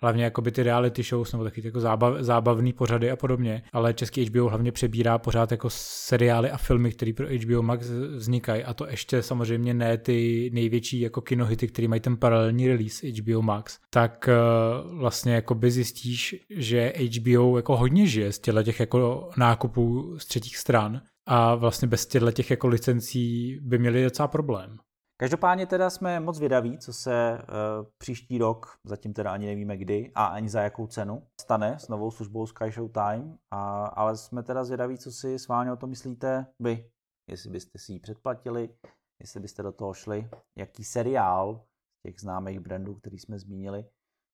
hlavně 0.00 0.24
jakoby 0.24 0.52
ty 0.52 0.62
reality 0.62 1.02
shows 1.02 1.32
nebo 1.32 1.44
taky 1.44 1.62
jako 1.64 1.80
zábav, 1.80 2.14
zábavný 2.20 2.72
pořady 2.72 3.10
a 3.10 3.16
podobně, 3.16 3.62
ale 3.72 3.94
český 3.94 4.24
HBO 4.24 4.48
hlavně 4.48 4.72
přebírá 4.72 5.18
pořád 5.18 5.50
jako 5.50 5.68
seriály 5.70 6.50
a 6.50 6.56
filmy, 6.56 6.92
které 6.92 7.12
pro 7.12 7.26
HBO 7.26 7.62
Max 7.62 7.90
vznikají 7.90 8.64
a 8.64 8.74
to 8.74 8.86
ještě 8.86 9.22
samozřejmě 9.22 9.74
ne 9.74 9.98
ty 9.98 10.50
největší 10.52 11.00
jako 11.00 11.20
kinohity, 11.20 11.68
které 11.68 11.88
mají 11.88 12.00
ten 12.00 12.16
paralelní 12.16 12.68
release 12.68 13.06
HBO 13.08 13.42
Max, 13.42 13.78
tak 13.90 14.28
uh, 14.28 14.98
vlastně 14.98 15.34
jakoby 15.34 15.70
zjistíš, 15.70 16.36
že 16.50 16.92
HBO 17.18 17.56
jako 17.56 17.76
hodně 17.76 18.06
žije 18.06 18.32
z 18.32 18.38
těchto 18.38 18.62
těch 18.62 18.80
jako 18.80 19.30
nákupů 19.36 20.18
z 20.18 20.26
třetích 20.26 20.56
stran 20.56 21.02
a 21.26 21.54
vlastně 21.54 21.88
bez 21.88 22.06
těchto 22.06 22.32
těch 22.32 22.50
jako 22.50 22.68
licencí 22.68 23.58
by 23.62 23.78
měli 23.78 24.04
docela 24.04 24.28
problém. 24.28 24.78
Každopádně 25.20 25.66
teda 25.66 25.90
jsme 25.90 26.20
moc 26.20 26.38
vědaví, 26.38 26.78
co 26.78 26.92
se 26.92 27.38
uh, 27.38 27.86
příští 27.98 28.38
rok, 28.38 28.78
zatím 28.84 29.14
teda 29.14 29.32
ani 29.32 29.46
nevíme 29.46 29.76
kdy 29.76 30.12
a 30.14 30.26
ani 30.26 30.48
za 30.48 30.60
jakou 30.60 30.86
cenu, 30.86 31.26
stane 31.40 31.78
s 31.78 31.88
novou 31.88 32.10
službou 32.10 32.46
Sky 32.46 32.70
Show 32.70 32.90
Time, 32.92 33.38
a, 33.50 33.86
ale 33.86 34.16
jsme 34.16 34.42
teda 34.42 34.64
zvědaví, 34.64 34.98
co 34.98 35.12
si 35.12 35.38
s 35.38 35.48
vámi 35.48 35.72
o 35.72 35.76
tom 35.76 35.90
myslíte 35.90 36.46
vy. 36.60 36.90
Jestli 37.30 37.50
byste 37.50 37.78
si 37.78 37.92
ji 37.92 38.00
předplatili, 38.00 38.74
jestli 39.20 39.40
byste 39.40 39.62
do 39.62 39.72
toho 39.72 39.94
šli, 39.94 40.30
jaký 40.58 40.84
seriál 40.84 41.64
z 41.98 42.02
těch 42.02 42.20
známých 42.20 42.60
brandů, 42.60 42.94
který 42.94 43.18
jsme 43.18 43.38
zmínili, 43.38 43.84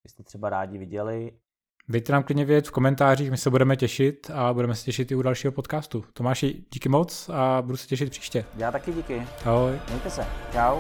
byste 0.07 0.23
třeba 0.23 0.51
rádi 0.51 0.79
viděli 0.79 1.41
Dejte 1.89 2.13
nám 2.13 2.23
klidně 2.23 2.45
vědět 2.45 2.69
v 2.69 2.71
komentářích, 2.71 3.31
my 3.31 3.37
se 3.37 3.51
budeme 3.51 3.77
těšit 3.77 4.31
a 4.35 4.53
budeme 4.53 4.75
se 4.75 4.85
těšit 4.85 5.13
i 5.13 5.15
u 5.15 5.23
dalšího 5.23 5.53
podcastu. 5.53 6.05
Tomáši, 6.13 6.65
díky 6.73 6.89
moc 6.89 7.31
a 7.33 7.63
budu 7.63 7.77
se 7.77 7.87
těšit 7.87 8.11
příště. 8.11 8.45
Já 8.57 8.73
taky 8.73 8.93
díky. 8.93 9.23
Ahoj. 9.45 9.73
Mějte 9.89 10.11
se. 10.11 10.27
Čau. 10.53 10.79